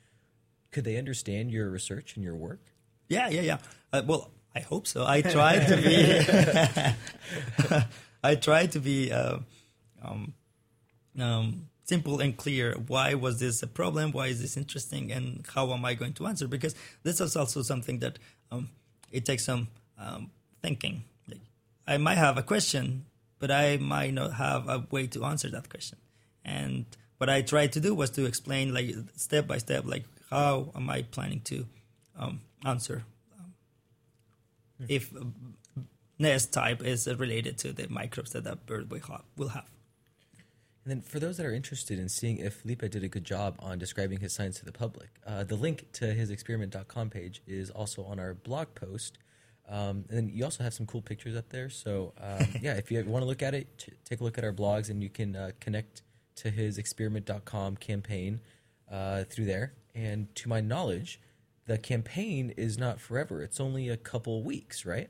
could 0.72 0.84
they 0.84 0.96
understand 0.96 1.50
your 1.50 1.68
research 1.70 2.16
and 2.16 2.24
your 2.24 2.34
work? 2.34 2.60
Yeah, 3.08 3.28
yeah, 3.28 3.42
yeah. 3.42 3.58
Uh, 3.92 4.02
well, 4.06 4.30
I 4.54 4.60
hope 4.60 4.86
so. 4.86 5.04
I 5.06 5.20
try 5.20 5.58
to 5.70 5.76
be. 5.76 6.94
I 8.24 8.34
try 8.34 8.66
to 8.66 8.80
be 8.80 9.12
uh, 9.12 9.38
um, 10.02 10.32
um, 11.18 11.68
simple 11.84 12.20
and 12.20 12.36
clear. 12.36 12.74
Why 12.86 13.14
was 13.14 13.38
this 13.38 13.62
a 13.62 13.66
problem? 13.66 14.12
Why 14.12 14.28
is 14.28 14.40
this 14.40 14.56
interesting? 14.56 15.12
And 15.12 15.44
how 15.54 15.72
am 15.72 15.84
I 15.84 15.94
going 15.94 16.14
to 16.14 16.26
answer? 16.26 16.48
Because 16.48 16.74
this 17.02 17.20
is 17.20 17.36
also 17.36 17.62
something 17.62 17.98
that 18.00 18.18
um, 18.50 18.70
it 19.12 19.24
takes 19.26 19.44
some 19.44 19.68
um, 19.98 20.30
thinking. 20.66 21.04
Like, 21.28 21.44
I 21.86 21.96
might 21.96 22.18
have 22.26 22.36
a 22.36 22.42
question, 22.42 23.06
but 23.38 23.50
I 23.50 23.76
might 23.76 24.14
not 24.20 24.34
have 24.34 24.68
a 24.68 24.78
way 24.90 25.06
to 25.14 25.24
answer 25.24 25.48
that 25.50 25.68
question. 25.68 25.98
And 26.44 26.86
what 27.18 27.28
I 27.30 27.42
tried 27.42 27.72
to 27.76 27.80
do 27.80 27.94
was 27.94 28.10
to 28.16 28.24
explain, 28.24 28.74
like 28.74 28.88
step 29.16 29.46
by 29.46 29.58
step, 29.58 29.84
like 29.84 30.04
how 30.30 30.72
am 30.74 30.90
I 30.90 31.02
planning 31.02 31.42
to 31.52 31.66
um, 32.18 32.40
answer 32.64 33.04
um, 33.38 33.54
if 34.88 35.14
uh, 35.14 35.20
nest 36.18 36.52
type 36.52 36.82
is 36.82 37.06
related 37.06 37.58
to 37.58 37.72
the 37.72 37.86
microbes 37.88 38.32
that 38.32 38.44
that 38.44 38.66
bird 38.66 38.90
will 38.90 39.00
have. 39.00 39.24
Will 39.36 39.48
have. 39.48 39.70
And 40.84 40.92
then, 40.92 41.00
for 41.02 41.18
those 41.18 41.36
that 41.36 41.46
are 41.46 41.52
interested 41.52 41.98
in 41.98 42.08
seeing 42.08 42.38
if 42.38 42.54
Felipe 42.60 42.88
did 42.90 43.02
a 43.02 43.08
good 43.08 43.24
job 43.24 43.56
on 43.58 43.78
describing 43.78 44.20
his 44.20 44.32
science 44.32 44.58
to 44.60 44.64
the 44.64 44.72
public, 44.72 45.08
uh, 45.26 45.42
the 45.42 45.56
link 45.56 45.92
to 45.94 46.14
his 46.14 46.30
experiment.com 46.30 47.10
page 47.10 47.42
is 47.46 47.70
also 47.70 48.04
on 48.04 48.20
our 48.20 48.34
blog 48.34 48.68
post. 48.74 49.18
Um, 49.68 50.04
and 50.10 50.30
you 50.30 50.44
also 50.44 50.62
have 50.62 50.74
some 50.74 50.86
cool 50.86 51.02
pictures 51.02 51.36
up 51.36 51.48
there. 51.48 51.68
So, 51.70 52.12
um, 52.20 52.46
yeah, 52.62 52.74
if 52.74 52.90
you 52.90 53.02
want 53.04 53.22
to 53.22 53.26
look 53.26 53.42
at 53.42 53.54
it, 53.54 53.78
t- 53.78 53.92
take 54.04 54.20
a 54.20 54.24
look 54.24 54.38
at 54.38 54.44
our 54.44 54.52
blogs 54.52 54.90
and 54.90 55.02
you 55.02 55.08
can 55.10 55.34
uh, 55.34 55.50
connect 55.60 56.02
to 56.36 56.50
his 56.50 56.78
experiment.com 56.78 57.76
campaign 57.76 58.40
uh, 58.90 59.24
through 59.24 59.46
there. 59.46 59.72
And 59.94 60.32
to 60.36 60.48
my 60.48 60.60
knowledge, 60.60 61.20
the 61.66 61.78
campaign 61.78 62.52
is 62.56 62.78
not 62.78 63.00
forever, 63.00 63.42
it's 63.42 63.58
only 63.58 63.88
a 63.88 63.96
couple 63.96 64.42
weeks, 64.42 64.84
right? 64.86 65.08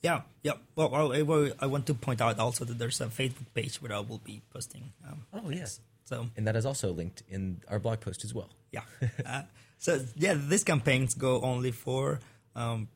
Yeah, 0.00 0.22
yeah. 0.42 0.54
Well, 0.74 0.88
well, 0.90 1.12
I, 1.12 1.22
well, 1.22 1.50
I 1.60 1.66
want 1.66 1.86
to 1.86 1.94
point 1.94 2.20
out 2.20 2.38
also 2.38 2.64
that 2.64 2.78
there's 2.78 3.00
a 3.00 3.06
Facebook 3.06 3.52
page 3.54 3.80
where 3.80 3.92
I 3.92 4.00
will 4.00 4.18
be 4.18 4.42
posting. 4.50 4.92
Um, 5.06 5.26
Oh, 5.32 5.50
yes. 5.50 5.80
So 6.06 6.26
And 6.36 6.46
that 6.46 6.56
is 6.56 6.66
also 6.66 6.92
linked 6.92 7.22
in 7.28 7.60
our 7.68 7.78
blog 7.78 8.00
post 8.00 8.24
as 8.24 8.34
well. 8.34 8.50
yeah. 8.72 8.80
uh, 9.26 9.42
so 9.78 10.00
yeah, 10.16 10.34
these 10.34 10.64
campaigns 10.64 11.14
go 11.14 11.40
only 11.42 11.70
for 11.72 12.18
um, 12.56 12.88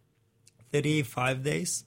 35 0.72 1.42
days. 1.42 1.84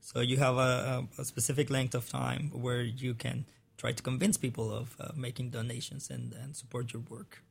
So 0.00 0.20
you 0.20 0.36
have 0.38 0.56
a, 0.56 1.06
a, 1.16 1.24
specific 1.24 1.70
length 1.70 1.94
of 1.94 2.08
time 2.08 2.50
where 2.52 2.82
you 2.82 3.14
can 3.14 3.46
try 3.76 3.92
to 3.92 4.02
convince 4.02 4.36
people 4.36 4.72
of 4.72 4.96
uh, 4.98 5.12
making 5.14 5.50
donations 5.50 6.10
and, 6.10 6.32
and 6.32 6.56
support 6.56 6.92
your 6.92 7.02
work. 7.08 7.42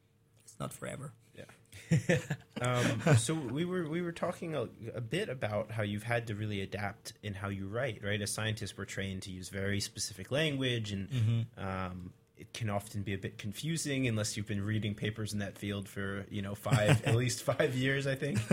It's 0.43 0.59
not 0.59 0.73
forever. 0.73 1.13
Yeah. 1.33 2.17
um, 2.61 3.15
so 3.17 3.33
we 3.33 3.65
were 3.65 3.87
we 3.87 4.01
were 4.01 4.11
talking 4.11 4.55
a, 4.55 4.67
a 4.93 5.01
bit 5.01 5.29
about 5.29 5.71
how 5.71 5.83
you've 5.83 6.03
had 6.03 6.27
to 6.27 6.35
really 6.35 6.61
adapt 6.61 7.13
in 7.23 7.33
how 7.33 7.49
you 7.49 7.67
write. 7.67 8.03
Right, 8.03 8.21
as 8.21 8.33
scientists, 8.33 8.77
we're 8.77 8.85
trained 8.85 9.23
to 9.23 9.31
use 9.31 9.49
very 9.49 9.79
specific 9.79 10.31
language, 10.31 10.91
and 10.91 11.47
um, 11.57 12.11
it 12.37 12.53
can 12.53 12.69
often 12.69 13.03
be 13.03 13.13
a 13.13 13.17
bit 13.17 13.37
confusing 13.37 14.07
unless 14.07 14.35
you've 14.35 14.47
been 14.47 14.63
reading 14.63 14.95
papers 14.95 15.31
in 15.31 15.39
that 15.39 15.57
field 15.57 15.87
for 15.87 16.25
you 16.29 16.41
know 16.41 16.55
five 16.55 17.01
at 17.05 17.15
least 17.15 17.43
five 17.43 17.75
years, 17.75 18.07
I 18.07 18.15
think. 18.15 18.39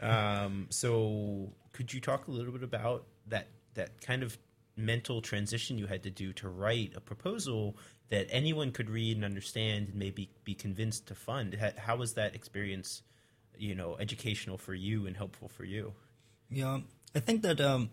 Um, 0.00 0.66
so 0.68 1.48
could 1.74 1.92
you 1.92 2.00
talk 2.00 2.28
a 2.28 2.30
little 2.30 2.52
bit 2.52 2.62
about 2.62 3.04
that 3.26 3.48
that 3.74 4.00
kind 4.00 4.22
of 4.22 4.38
mental 4.76 5.20
transition 5.20 5.76
you 5.78 5.86
had 5.86 6.02
to 6.02 6.10
do 6.10 6.32
to 6.32 6.48
write 6.48 6.92
a 6.96 7.00
proposal 7.00 7.76
that 8.08 8.26
anyone 8.30 8.72
could 8.72 8.90
read 8.90 9.16
and 9.16 9.24
understand 9.24 9.88
and 9.88 9.96
maybe 9.96 10.30
be 10.44 10.54
convinced 10.54 11.06
to 11.06 11.14
fund. 11.14 11.56
How, 11.76 11.96
was 11.96 12.14
that 12.14 12.34
experience, 12.34 13.02
you 13.56 13.74
know, 13.74 13.96
educational 13.98 14.58
for 14.58 14.74
you 14.74 15.06
and 15.06 15.16
helpful 15.16 15.48
for 15.48 15.64
you? 15.64 15.92
Yeah, 16.50 16.80
I 17.14 17.20
think 17.20 17.42
that 17.42 17.60
um, 17.60 17.90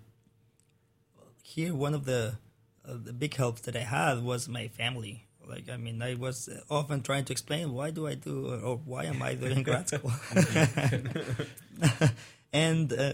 here 1.44 1.74
one 1.74 1.94
of 1.94 2.06
the 2.06 2.38
uh, 2.84 2.94
the 2.98 3.14
big 3.14 3.36
helps 3.36 3.62
that 3.62 3.76
I 3.76 3.82
had 3.82 4.24
was 4.24 4.50
my 4.50 4.68
family. 4.68 5.28
Like, 5.48 5.70
I 5.70 5.78
mean, 5.78 6.02
I 6.02 6.16
was 6.16 6.50
often 6.70 7.02
trying 7.02 7.26
to 7.26 7.32
explain 7.32 7.74
why 7.74 7.92
do 7.92 8.08
I 8.08 8.16
do 8.16 8.48
or, 8.48 8.60
or 8.60 8.78
why 8.78 9.06
am 9.06 9.22
I 9.22 9.36
doing 9.36 9.64
grad 9.64 9.88
school, 9.90 10.12
and 12.54 12.94
uh, 12.94 13.14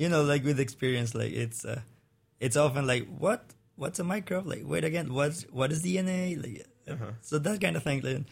you 0.00 0.08
know, 0.12 0.22
like 0.32 0.42
with 0.48 0.58
experience, 0.66 1.14
like 1.14 1.32
it's 1.44 1.60
uh, 1.64 1.80
it's 2.46 2.56
often 2.56 2.86
like 2.92 3.04
what 3.24 3.40
what's 3.76 3.98
a 4.00 4.04
microbe? 4.04 4.46
Like, 4.52 4.62
wait 4.72 4.84
again, 4.90 5.12
what's 5.18 5.42
what 5.58 5.68
is 5.74 5.80
DNA? 5.84 6.22
Like, 6.44 6.66
Uh-huh. 6.92 7.12
so 7.28 7.38
that 7.46 7.60
kind 7.64 7.76
of 7.78 7.82
thing. 7.88 8.00
Like, 8.08 8.24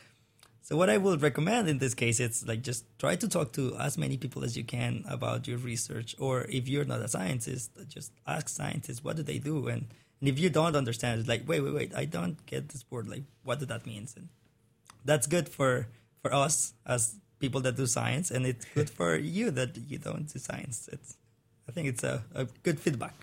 so 0.66 0.76
what 0.80 0.88
I 0.94 0.96
would 1.04 1.20
recommend 1.28 1.68
in 1.72 1.78
this 1.84 1.94
case, 2.02 2.18
it's 2.26 2.40
like 2.50 2.62
just 2.70 2.82
try 3.02 3.14
to 3.22 3.28
talk 3.36 3.48
to 3.58 3.64
as 3.86 3.96
many 4.04 4.16
people 4.24 4.40
as 4.48 4.52
you 4.58 4.64
can 4.64 4.92
about 5.16 5.46
your 5.50 5.58
research, 5.72 6.10
or 6.18 6.34
if 6.58 6.64
you're 6.72 6.88
not 6.92 7.00
a 7.08 7.08
scientist, 7.16 7.70
just 7.96 8.10
ask 8.26 8.48
scientists 8.60 9.00
what 9.04 9.16
do 9.16 9.22
they 9.22 9.38
do, 9.38 9.56
and, 9.72 9.82
and 10.20 10.26
if 10.32 10.36
you 10.42 10.48
don't 10.58 10.74
understand, 10.82 11.20
it's 11.20 11.28
like 11.28 11.44
wait, 11.50 11.60
wait, 11.64 11.74
wait, 11.80 11.92
I 12.02 12.04
don't 12.16 12.36
get 12.52 12.62
this 12.72 12.84
word. 12.90 13.06
Like, 13.14 13.24
what 13.46 13.58
does 13.60 13.68
that 13.68 13.84
mean? 13.92 14.04
And 14.16 14.28
that's 15.04 15.26
good 15.36 15.48
for 15.56 15.72
for 16.22 16.30
us 16.44 16.56
as 16.94 17.00
people 17.44 17.60
that 17.66 17.76
do 17.76 17.86
science, 17.86 18.28
and 18.34 18.42
it's 18.46 18.64
good 18.76 18.90
for 18.98 19.10
you 19.36 19.50
that 19.58 19.70
you 19.90 19.98
don't 20.08 20.26
do 20.32 20.38
science. 20.38 20.88
It's 20.96 21.10
I 21.68 21.72
think 21.72 21.88
it's 21.88 22.02
a, 22.02 22.24
a 22.34 22.46
good 22.62 22.80
feedback. 22.80 23.14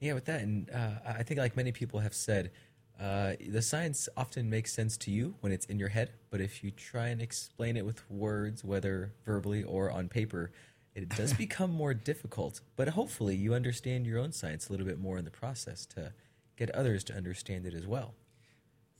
Yeah, 0.00 0.12
with 0.12 0.26
that, 0.26 0.42
and 0.42 0.70
uh, 0.70 0.90
I 1.04 1.24
think 1.24 1.40
like 1.40 1.56
many 1.56 1.72
people 1.72 1.98
have 1.98 2.14
said, 2.14 2.52
uh, 3.00 3.32
the 3.48 3.62
science 3.62 4.08
often 4.16 4.48
makes 4.48 4.72
sense 4.72 4.96
to 4.98 5.10
you 5.10 5.34
when 5.40 5.52
it's 5.52 5.66
in 5.66 5.78
your 5.78 5.88
head, 5.88 6.10
but 6.30 6.40
if 6.40 6.62
you 6.62 6.70
try 6.70 7.08
and 7.08 7.20
explain 7.20 7.76
it 7.76 7.84
with 7.84 8.08
words, 8.08 8.62
whether 8.62 9.12
verbally 9.24 9.64
or 9.64 9.90
on 9.90 10.08
paper, 10.08 10.52
it 10.94 11.08
does 11.08 11.32
become 11.46 11.72
more 11.72 11.94
difficult. 11.94 12.60
But 12.76 12.90
hopefully, 12.90 13.34
you 13.34 13.54
understand 13.54 14.06
your 14.06 14.20
own 14.20 14.30
science 14.30 14.68
a 14.68 14.72
little 14.72 14.86
bit 14.86 15.00
more 15.00 15.18
in 15.18 15.24
the 15.24 15.32
process 15.32 15.84
to 15.86 16.12
get 16.56 16.70
others 16.70 17.02
to 17.04 17.14
understand 17.14 17.66
it 17.66 17.74
as 17.74 17.86
well. 17.86 18.14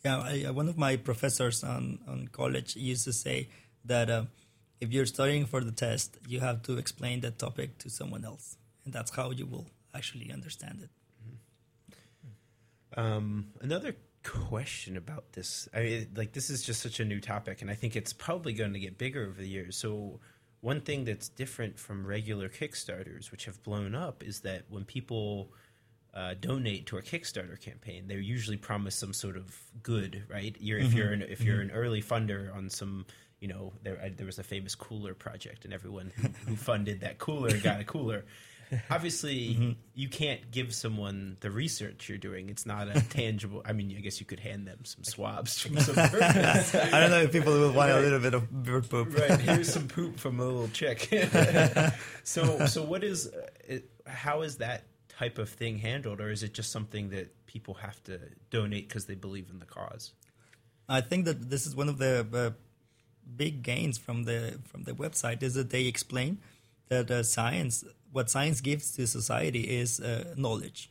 Yeah, 0.04 0.18
I, 0.18 0.44
uh, 0.48 0.52
one 0.52 0.68
of 0.68 0.76
my 0.76 0.96
professors 0.96 1.62
on, 1.62 2.00
on 2.08 2.28
college 2.28 2.76
used 2.76 3.04
to 3.04 3.12
say 3.12 3.48
that 3.84 4.10
uh, 4.10 4.24
if 4.80 4.92
you're 4.92 5.06
studying 5.06 5.46
for 5.46 5.62
the 5.62 5.72
test, 5.72 6.18
you 6.26 6.40
have 6.40 6.62
to 6.62 6.78
explain 6.78 7.20
that 7.20 7.38
topic 7.38 7.78
to 7.78 7.90
someone 7.90 8.24
else, 8.24 8.56
and 8.84 8.92
that's 8.92 9.10
how 9.10 9.30
you 9.30 9.46
will 9.46 9.66
actually 9.94 10.32
understand 10.32 10.82
it. 10.82 10.90
Um, 12.96 13.48
another 13.60 13.96
question 14.24 14.96
about 14.96 15.32
this, 15.32 15.68
I 15.74 15.80
mean, 15.82 16.08
like 16.16 16.32
this 16.32 16.50
is 16.50 16.62
just 16.62 16.80
such 16.80 17.00
a 17.00 17.04
new 17.04 17.20
topic, 17.20 17.62
and 17.62 17.70
I 17.70 17.74
think 17.74 17.96
it's 17.96 18.12
probably 18.12 18.52
going 18.52 18.72
to 18.72 18.80
get 18.80 18.98
bigger 18.98 19.24
over 19.26 19.40
the 19.40 19.48
years. 19.48 19.76
So, 19.76 20.20
one 20.60 20.80
thing 20.80 21.04
that's 21.04 21.28
different 21.28 21.78
from 21.78 22.04
regular 22.04 22.48
Kickstarters, 22.48 23.30
which 23.30 23.44
have 23.44 23.62
blown 23.62 23.94
up, 23.94 24.24
is 24.24 24.40
that 24.40 24.64
when 24.68 24.84
people 24.84 25.52
uh, 26.14 26.34
donate 26.40 26.86
to 26.86 26.98
a 26.98 27.02
Kickstarter 27.02 27.60
campaign, 27.60 28.08
they're 28.08 28.18
usually 28.18 28.56
promised 28.56 28.98
some 28.98 29.12
sort 29.12 29.36
of 29.36 29.56
good, 29.82 30.24
right? 30.28 30.56
You're, 30.58 30.80
If 30.80 30.92
you're 30.94 31.12
an, 31.12 31.22
if 31.22 31.42
you're 31.42 31.60
an 31.60 31.70
early 31.70 32.02
funder 32.02 32.54
on 32.54 32.70
some, 32.70 33.06
you 33.40 33.48
know, 33.48 33.72
there 33.83 34.01
I, 34.03 34.09
there 34.11 34.27
was 34.27 34.38
a 34.38 34.42
famous 34.42 34.74
cooler 34.74 35.14
project, 35.14 35.64
and 35.64 35.72
everyone 35.72 36.12
who, 36.16 36.29
who 36.46 36.57
funded 36.57 37.01
that 37.01 37.18
cooler 37.18 37.57
got 37.59 37.81
a 37.81 37.85
cooler. 37.85 38.24
Obviously, 38.90 39.77
you 39.94 40.09
can't 40.09 40.51
give 40.51 40.74
someone 40.74 41.38
the 41.40 41.51
research 41.51 42.09
you're 42.09 42.18
doing. 42.18 42.51
It's 42.51 42.66
not 42.66 42.94
a 42.94 43.01
tangible. 43.11 43.62
I 43.64 43.72
mean, 43.72 43.94
I 43.96 44.01
guess 44.01 44.20
you 44.20 44.27
could 44.27 44.40
hand 44.40 44.66
them 44.66 44.85
some 44.85 45.05
swabs 45.05 45.59
from 45.62 45.79
some. 45.81 45.98
I 45.98 47.01
don't 47.01 47.11
know 47.11 47.22
if 47.22 47.33
people 47.33 47.53
will 47.53 47.72
want 47.72 47.90
a 47.92 48.01
little 48.01 48.18
bit 48.18 48.35
of 48.35 48.51
bird 48.51 48.90
poop. 48.90 49.16
right 49.16 49.40
here's 49.40 49.72
some 49.72 49.88
poop 49.88 50.18
from 50.18 50.40
a 50.40 50.44
little 50.44 50.68
chick 50.68 51.09
so 52.24 52.66
so 52.66 52.83
what 52.83 53.03
is 53.03 53.29
uh, 53.29 53.79
how 54.07 54.42
is 54.42 54.59
that 54.59 54.85
type 55.09 55.38
of 55.38 55.48
thing 55.48 55.79
handled 55.79 56.20
or 56.20 56.31
is 56.31 56.42
it 56.42 56.53
just 56.53 56.70
something 56.70 57.11
that 57.11 57.46
people 57.46 57.74
have 57.74 58.03
to 58.05 58.20
donate 58.51 58.88
because 58.88 59.07
they 59.07 59.14
believe 59.14 59.48
in 59.51 59.59
the 59.59 59.66
cause 59.66 60.12
I 60.88 61.01
think 61.01 61.27
that 61.27 61.51
this 61.51 61.66
is 61.66 61.77
one 61.77 61.88
of 61.88 61.98
the 61.98 62.27
uh, 62.33 62.51
big 63.36 63.62
gains 63.62 63.98
from 63.98 64.24
the 64.24 64.58
from 64.64 64.84
the 64.84 64.92
website 64.92 65.42
is 65.42 65.54
that 65.54 65.70
they 65.70 65.86
explain 65.86 66.38
that 66.88 67.10
uh, 67.10 67.22
science, 67.22 67.84
what 68.12 68.30
science 68.30 68.60
gives 68.60 68.92
to 68.92 69.06
society, 69.06 69.60
is 69.60 70.00
uh, 70.00 70.34
knowledge, 70.36 70.90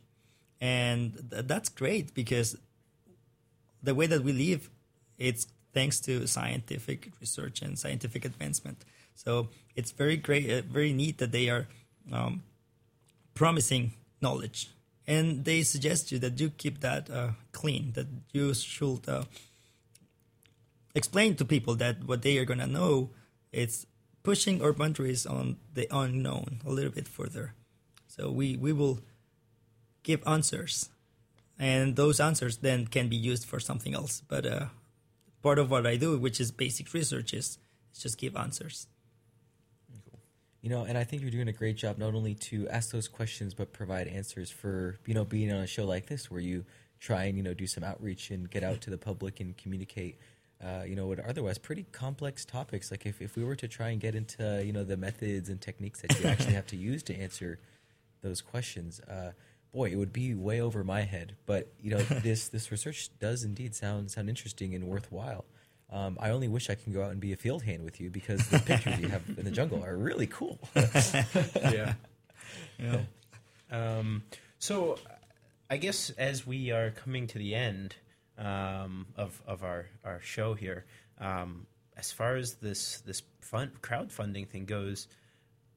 and 0.61 1.13
th- 1.31 1.45
that's 1.47 1.69
great 1.69 2.13
because 2.13 2.57
the 3.81 3.95
way 3.95 4.07
that 4.07 4.23
we 4.23 4.33
live, 4.33 4.69
it's 5.17 5.47
thanks 5.73 5.99
to 6.01 6.27
scientific 6.27 7.11
research 7.19 7.61
and 7.61 7.77
scientific 7.77 8.25
advancement. 8.25 8.83
So 9.15 9.49
it's 9.75 9.91
very 9.91 10.17
great, 10.17 10.49
uh, 10.49 10.61
very 10.61 10.93
neat 10.93 11.17
that 11.17 11.31
they 11.31 11.49
are 11.49 11.67
um, 12.11 12.43
promising 13.33 13.93
knowledge, 14.21 14.69
and 15.07 15.45
they 15.45 15.63
suggest 15.63 16.11
you 16.11 16.19
that 16.19 16.39
you 16.39 16.49
keep 16.49 16.81
that 16.81 17.09
uh, 17.09 17.29
clean, 17.51 17.93
that 17.93 18.07
you 18.33 18.53
should. 18.53 19.07
Explain 20.97 21.35
to 21.35 21.45
people 21.45 21.75
that 21.75 22.03
what 22.09 22.23
they 22.23 22.39
are 22.39 22.45
going 22.45 22.59
to 22.59 22.65
know 22.79 23.11
it's 23.51 23.85
pushing 24.23 24.61
our 24.61 24.73
boundaries 24.73 25.25
on 25.25 25.57
the 25.73 25.87
unknown 25.91 26.59
a 26.65 26.71
little 26.71 26.91
bit 26.91 27.07
further 27.07 27.53
so 28.07 28.31
we 28.31 28.57
we 28.57 28.73
will 28.73 28.99
give 30.03 30.21
answers 30.27 30.89
and 31.59 31.95
those 31.95 32.19
answers 32.19 32.57
then 32.57 32.87
can 32.87 33.07
be 33.09 33.15
used 33.15 33.45
for 33.45 33.59
something 33.59 33.93
else 33.93 34.21
but 34.27 34.45
uh, 34.45 34.65
part 35.43 35.59
of 35.59 35.69
what 35.69 35.85
i 35.87 35.95
do 35.95 36.17
which 36.17 36.39
is 36.41 36.51
basic 36.51 36.93
research 36.93 37.33
is, 37.33 37.59
is 37.93 38.01
just 38.03 38.17
give 38.17 38.35
answers 38.35 38.87
You 40.61 40.69
know, 40.73 40.83
and 40.83 40.97
I 40.97 41.03
think 41.05 41.21
you're 41.21 41.31
doing 41.31 41.47
a 41.47 41.53
great 41.53 41.77
job 41.77 41.97
not 41.97 42.13
only 42.13 42.35
to 42.49 42.67
ask 42.69 42.91
those 42.91 43.07
questions 43.07 43.53
but 43.53 43.71
provide 43.71 44.07
answers 44.07 44.49
for 44.51 44.99
you 45.05 45.13
know 45.13 45.23
being 45.23 45.51
on 45.53 45.61
a 45.61 45.67
show 45.67 45.85
like 45.85 46.07
this 46.07 46.29
where 46.31 46.41
you 46.41 46.65
try 46.99 47.25
and 47.25 47.37
you 47.37 47.43
know 47.43 47.53
do 47.53 47.67
some 47.67 47.83
outreach 47.83 48.31
and 48.31 48.49
get 48.49 48.63
out 48.63 48.81
to 48.81 48.89
the 48.89 48.97
public 48.97 49.39
and 49.39 49.55
communicate. 49.57 50.19
Uh, 50.63 50.83
you 50.87 50.95
know, 50.95 51.05
what 51.05 51.19
otherwise 51.19 51.59
pretty 51.59 51.85
complex 51.91 52.43
topics. 52.43 52.89
Like 52.89 53.05
if, 53.05 53.21
if 53.21 53.35
we 53.35 53.43
were 53.43 53.55
to 53.55 53.67
try 53.67 53.89
and 53.89 54.01
get 54.01 54.15
into 54.15 54.63
you 54.65 54.73
know 54.73 54.83
the 54.83 54.97
methods 54.97 55.49
and 55.49 55.61
techniques 55.61 56.01
that 56.01 56.19
you 56.19 56.25
actually 56.29 56.53
have 56.53 56.67
to 56.67 56.75
use 56.75 57.03
to 57.03 57.15
answer 57.15 57.59
those 58.23 58.41
questions, 58.41 58.99
uh, 59.01 59.31
boy, 59.71 59.91
it 59.91 59.95
would 59.95 60.11
be 60.11 60.33
way 60.33 60.59
over 60.59 60.83
my 60.83 61.01
head. 61.01 61.35
But 61.45 61.71
you 61.79 61.91
know, 61.91 61.97
this 62.23 62.49
this 62.49 62.71
research 62.71 63.09
does 63.19 63.43
indeed 63.43 63.75
sound 63.75 64.09
sound 64.09 64.29
interesting 64.29 64.73
and 64.73 64.85
worthwhile. 64.87 65.45
Um, 65.89 66.17
I 66.19 66.31
only 66.31 66.47
wish 66.47 66.69
I 66.69 66.75
can 66.75 66.91
go 66.91 67.03
out 67.03 67.11
and 67.11 67.19
be 67.19 67.31
a 67.31 67.37
field 67.37 67.63
hand 67.63 67.83
with 67.83 68.01
you 68.01 68.09
because 68.09 68.45
the 68.49 68.59
pictures 68.59 68.99
you 68.99 69.07
have 69.07 69.23
in 69.37 69.45
the 69.45 69.51
jungle 69.51 69.83
are 69.85 69.95
really 69.95 70.27
cool. 70.27 70.59
yeah. 70.75 71.93
Yeah. 72.77 73.01
Um, 73.71 74.23
so, 74.59 74.97
I 75.69 75.77
guess 75.77 76.09
as 76.11 76.45
we 76.45 76.71
are 76.71 76.91
coming 76.91 77.27
to 77.27 77.37
the 77.37 77.55
end 77.55 77.95
um, 78.37 79.07
of 79.15 79.41
of 79.47 79.63
our 79.63 79.87
our 80.03 80.21
show 80.21 80.53
here, 80.53 80.85
um, 81.19 81.67
as 81.95 82.11
far 82.11 82.35
as 82.35 82.55
this 82.55 83.01
this 83.01 83.23
fund 83.41 83.81
crowdfunding 83.81 84.47
thing 84.47 84.65
goes. 84.65 85.07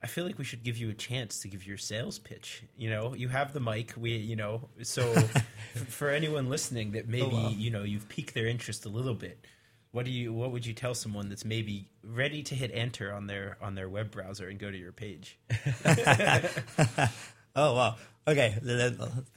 I 0.02 0.06
feel 0.06 0.24
like 0.24 0.38
we 0.38 0.44
should 0.44 0.62
give 0.62 0.78
you 0.78 0.88
a 0.88 0.94
chance 0.94 1.40
to 1.40 1.48
give 1.48 1.66
your 1.66 1.76
sales 1.76 2.18
pitch. 2.18 2.62
You 2.74 2.88
know, 2.88 3.14
you 3.14 3.28
have 3.28 3.52
the 3.52 3.60
mic. 3.60 3.92
We, 3.98 4.16
you 4.16 4.34
know, 4.34 4.70
so 4.82 5.12
for 5.88 6.08
anyone 6.08 6.48
listening 6.48 6.92
that 6.92 7.06
maybe 7.06 7.36
wow. 7.36 7.52
you 7.54 7.70
know 7.70 7.82
you've 7.82 8.08
piqued 8.08 8.32
their 8.32 8.46
interest 8.46 8.86
a 8.86 8.88
little 8.88 9.12
bit, 9.14 9.46
what 9.92 10.06
do 10.06 10.10
you 10.10 10.32
what 10.32 10.52
would 10.52 10.64
you 10.64 10.72
tell 10.72 10.94
someone 10.94 11.28
that's 11.28 11.44
maybe 11.44 11.90
ready 12.02 12.42
to 12.44 12.54
hit 12.54 12.70
enter 12.72 13.12
on 13.12 13.26
their 13.26 13.58
on 13.60 13.74
their 13.74 13.90
web 13.90 14.10
browser 14.10 14.48
and 14.48 14.58
go 14.58 14.70
to 14.70 14.78
your 14.78 14.92
page? 14.92 15.38
Oh 17.56 17.74
wow. 17.74 17.96
Okay. 18.30 18.54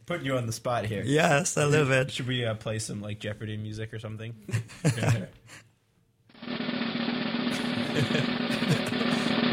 Put 0.05 0.21
you 0.21 0.37
on 0.37 0.45
the 0.45 0.53
spot 0.53 0.85
here. 0.85 1.03
Yes, 1.05 1.57
a 1.57 1.65
little 1.65 1.87
bit. 1.87 2.11
Should 2.11 2.27
we 2.27 2.45
uh, 2.45 2.53
play 2.53 2.77
some 2.79 3.01
like 3.01 3.19
Jeopardy 3.19 3.57
music 3.57 3.93
or 3.93 3.99
something? 3.99 4.35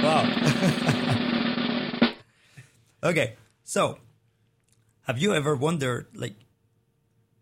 Wow. 0.03 0.25
okay, 3.05 3.37
so 3.65 3.99
have 5.03 5.19
you 5.19 5.35
ever 5.35 5.55
wondered, 5.55 6.07
like, 6.15 6.37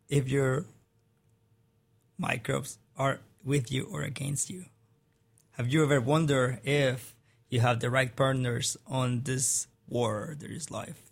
if 0.08 0.28
your 0.28 0.66
microbes 2.18 2.78
are 2.96 3.20
with 3.44 3.70
you 3.70 3.86
or 3.90 4.02
against 4.02 4.50
you? 4.50 4.64
Have 5.52 5.68
you 5.68 5.84
ever 5.84 6.00
wondered 6.00 6.58
if 6.64 7.14
you 7.48 7.60
have 7.60 7.78
the 7.78 7.90
right 7.90 8.14
partners 8.14 8.76
on 8.88 9.22
this 9.22 9.68
war 9.86 10.34
there 10.36 10.50
is 10.50 10.68
life? 10.70 11.07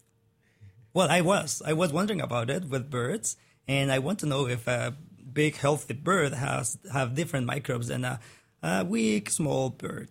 Well, 0.96 1.11
I 1.11 1.20
was. 1.20 1.61
I 1.62 1.74
was 1.74 1.92
wondering 1.92 2.22
about 2.22 2.48
it 2.48 2.70
with 2.70 2.88
birds, 2.88 3.37
and 3.68 3.92
I 3.92 3.98
want 3.98 4.18
to 4.20 4.26
know 4.26 4.48
if 4.48 4.66
a 4.66 4.96
big, 5.30 5.56
healthy 5.56 5.92
bird 5.92 6.32
has 6.32 6.78
have 6.90 7.14
different 7.14 7.44
microbes 7.44 7.88
than 7.88 8.02
a, 8.02 8.18
a 8.62 8.82
weak, 8.82 9.28
small 9.28 9.68
bird. 9.68 10.09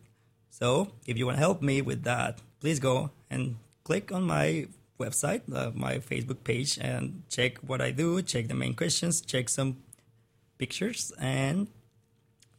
So, 0.51 0.91
if 1.07 1.17
you 1.17 1.25
want 1.25 1.37
to 1.37 1.39
help 1.39 1.63
me 1.63 1.81
with 1.81 2.03
that, 2.03 2.37
please 2.59 2.79
go 2.79 3.09
and 3.31 3.55
click 3.83 4.11
on 4.11 4.25
my 4.25 4.67
website, 4.99 5.41
uh, 5.51 5.71
my 5.73 5.95
Facebook 5.97 6.43
page, 6.43 6.77
and 6.79 7.23
check 7.29 7.57
what 7.65 7.81
I 7.81 7.89
do, 7.89 8.21
check 8.21 8.47
the 8.47 8.53
main 8.53 8.75
questions, 8.75 9.21
check 9.21 9.49
some 9.49 9.77
pictures, 10.59 11.11
and 11.17 11.65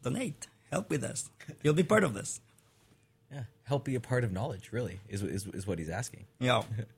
donate. 0.03 0.49
Help 0.73 0.91
with 0.91 1.05
us. 1.05 1.31
You'll 1.63 1.75
be 1.75 1.85
part 1.85 2.03
of 2.03 2.15
this. 2.15 2.41
yeah, 3.33 3.45
help 3.63 3.85
be 3.85 3.95
a 3.95 4.01
part 4.01 4.25
of 4.25 4.33
knowledge. 4.33 4.73
Really, 4.73 4.99
is 5.09 5.23
is, 5.23 5.47
is 5.47 5.65
what 5.65 5.79
he's 5.79 5.91
asking. 5.91 6.25
Yeah. 6.41 6.65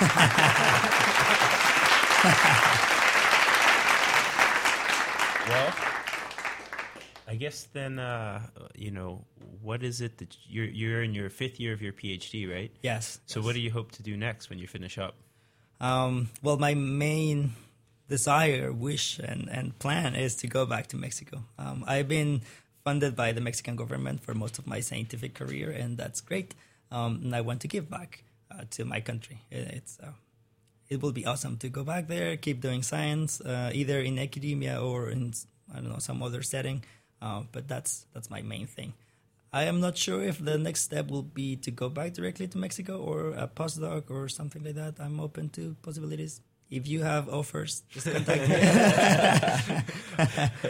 well, 0.00 0.08
I 7.28 7.34
guess 7.36 7.68
then 7.74 7.98
uh, 7.98 8.40
you 8.74 8.90
know 8.90 9.26
what 9.60 9.82
is 9.82 10.00
it 10.00 10.16
that 10.18 10.34
you're 10.48 10.64
you're 10.64 11.02
in 11.02 11.12
your 11.12 11.28
fifth 11.28 11.60
year 11.60 11.74
of 11.74 11.82
your 11.82 11.92
PhD, 11.92 12.50
right? 12.50 12.72
Yes. 12.82 13.20
So 13.26 13.42
what 13.42 13.54
do 13.54 13.60
you 13.60 13.70
hope 13.70 13.92
to 13.92 14.02
do 14.02 14.16
next 14.16 14.48
when 14.48 14.58
you 14.58 14.66
finish 14.66 14.96
up? 14.96 15.16
Um, 15.80 16.30
well, 16.42 16.56
my 16.56 16.72
main 16.72 17.52
desire, 18.08 18.72
wish, 18.72 19.18
and, 19.18 19.48
and 19.50 19.78
plan 19.78 20.14
is 20.14 20.34
to 20.36 20.46
go 20.46 20.66
back 20.66 20.86
to 20.88 20.96
Mexico. 20.96 21.44
Um, 21.58 21.84
I've 21.86 22.08
been 22.08 22.42
funded 22.84 23.16
by 23.16 23.32
the 23.32 23.40
Mexican 23.40 23.76
government 23.76 24.22
for 24.22 24.34
most 24.34 24.58
of 24.58 24.66
my 24.66 24.80
scientific 24.80 25.34
career, 25.34 25.70
and 25.70 25.98
that's 25.98 26.20
great. 26.20 26.54
Um, 26.90 27.20
and 27.22 27.36
I 27.36 27.42
want 27.42 27.60
to 27.62 27.68
give 27.68 27.88
back 27.88 28.24
uh, 28.50 28.64
to 28.70 28.84
my 28.84 29.00
country. 29.00 29.42
It, 29.50 29.68
it's 29.74 29.98
uh, 30.02 30.12
it 30.88 31.00
will 31.00 31.12
be 31.12 31.24
awesome 31.24 31.56
to 31.58 31.68
go 31.68 31.84
back 31.84 32.08
there, 32.08 32.36
keep 32.36 32.60
doing 32.60 32.82
science, 32.82 33.40
uh, 33.40 33.70
either 33.72 34.00
in 34.00 34.18
academia 34.18 34.82
or 34.82 35.10
in 35.10 35.32
I 35.72 35.76
don't 35.76 35.88
know 35.88 35.98
some 35.98 36.22
other 36.22 36.42
setting. 36.42 36.84
Uh, 37.22 37.42
but 37.52 37.68
that's 37.68 38.06
that's 38.14 38.30
my 38.30 38.42
main 38.42 38.66
thing. 38.66 38.94
I 39.52 39.64
am 39.64 39.80
not 39.80 39.96
sure 39.96 40.22
if 40.22 40.42
the 40.42 40.56
next 40.58 40.82
step 40.82 41.10
will 41.10 41.24
be 41.24 41.56
to 41.56 41.70
go 41.70 41.88
back 41.88 42.14
directly 42.14 42.46
to 42.48 42.58
Mexico 42.58 42.98
or 42.98 43.30
a 43.30 43.48
postdoc 43.48 44.08
or 44.08 44.28
something 44.28 44.62
like 44.62 44.76
that. 44.76 44.94
I'm 45.00 45.18
open 45.18 45.48
to 45.50 45.76
possibilities. 45.82 46.40
If 46.70 46.86
you 46.86 47.02
have 47.02 47.28
offers, 47.28 47.82
just 47.90 48.06
contact 48.06 48.48
me. 48.48 48.54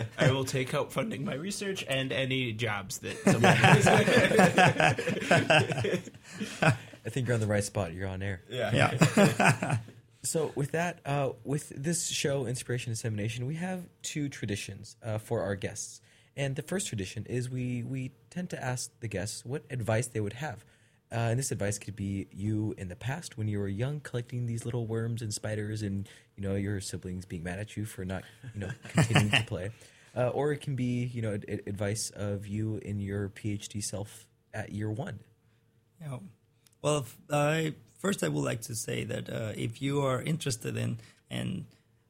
I 0.19 0.31
will 0.31 0.47
take 0.47 0.73
out 0.73 0.95
funding 0.95 1.27
my 1.27 1.35
research 1.35 1.85
and 1.87 2.11
any 2.11 2.55
jobs 2.55 2.99
that 3.01 3.19
someone 3.29 3.53
I 7.05 7.11
think 7.11 7.27
you're 7.27 7.35
on 7.35 7.41
the 7.41 7.47
right 7.47 7.65
spot. 7.65 7.93
You're 7.93 8.09
on 8.09 8.23
air. 8.23 8.43
yeah. 8.49 8.73
yeah. 8.73 9.79
So 10.23 10.53
with 10.55 10.73
that, 10.73 11.01
uh, 11.07 11.31
with 11.45 11.71
this 11.71 12.09
show, 12.09 12.47
Inspiration 12.47 12.93
Dissemination, 12.93 13.47
we 13.47 13.55
have 13.55 13.89
two 14.03 14.29
traditions 14.29 14.97
uh, 15.03 15.19
for 15.19 15.41
our 15.43 15.55
guests. 15.55 16.01
And 16.37 16.57
the 16.57 16.63
first 16.63 16.89
tradition 16.89 17.27
is 17.29 17.49
we 17.49 17.83
we 17.83 18.13
tend 18.29 18.51
to 18.51 18.63
ask 18.63 18.91
the 19.01 19.09
guests 19.09 19.45
what 19.45 19.65
advice 19.71 20.09
they 20.09 20.21
would 20.21 20.35
have. 20.35 20.65
Uh, 21.13 21.17
and 21.31 21.39
this 21.39 21.51
advice 21.51 21.79
could 21.79 21.97
be 21.97 22.29
you 22.31 22.75
in 22.79 22.89
the 22.89 22.97
past 22.97 23.37
when 23.37 23.49
you 23.49 23.59
were 23.59 23.67
young, 23.67 23.99
collecting 24.01 24.47
these 24.47 24.65
little 24.65 24.87
worms 24.87 25.23
and 25.23 25.35
spiders, 25.35 25.83
and 25.83 26.09
you 26.37 26.43
know 26.43 26.55
your 26.55 26.81
siblings 26.81 27.25
being 27.25 27.43
mad 27.43 27.59
at 27.59 27.77
you 27.77 27.85
for 27.85 28.05
not 28.05 28.23
you 28.55 28.61
know 28.61 28.71
continuing 28.91 29.31
to 29.31 29.45
play, 29.45 29.71
uh, 30.17 30.29
or 30.29 30.53
it 30.53 30.61
can 30.61 30.77
be 30.77 31.11
you 31.13 31.21
know 31.21 31.35
ad- 31.35 31.63
advice 31.67 32.11
of 32.11 32.47
you 32.47 32.77
in 32.77 33.01
your 33.01 33.29
PhD 33.31 33.83
self 33.83 34.27
at 34.55 34.71
year 34.71 34.91
one. 34.91 35.19
Yeah. 36.01 36.19
Well, 36.83 37.07
I 37.31 37.75
first 37.99 38.23
I 38.25 38.29
would 38.29 38.45
like 38.45 38.63
to 38.63 38.75
say 38.75 39.05
that 39.05 39.29
uh, 39.29 39.53
if 39.57 39.83
you 39.83 40.01
are 40.01 40.23
interested 40.23 40.77
in 40.77 40.99
in 41.31 41.67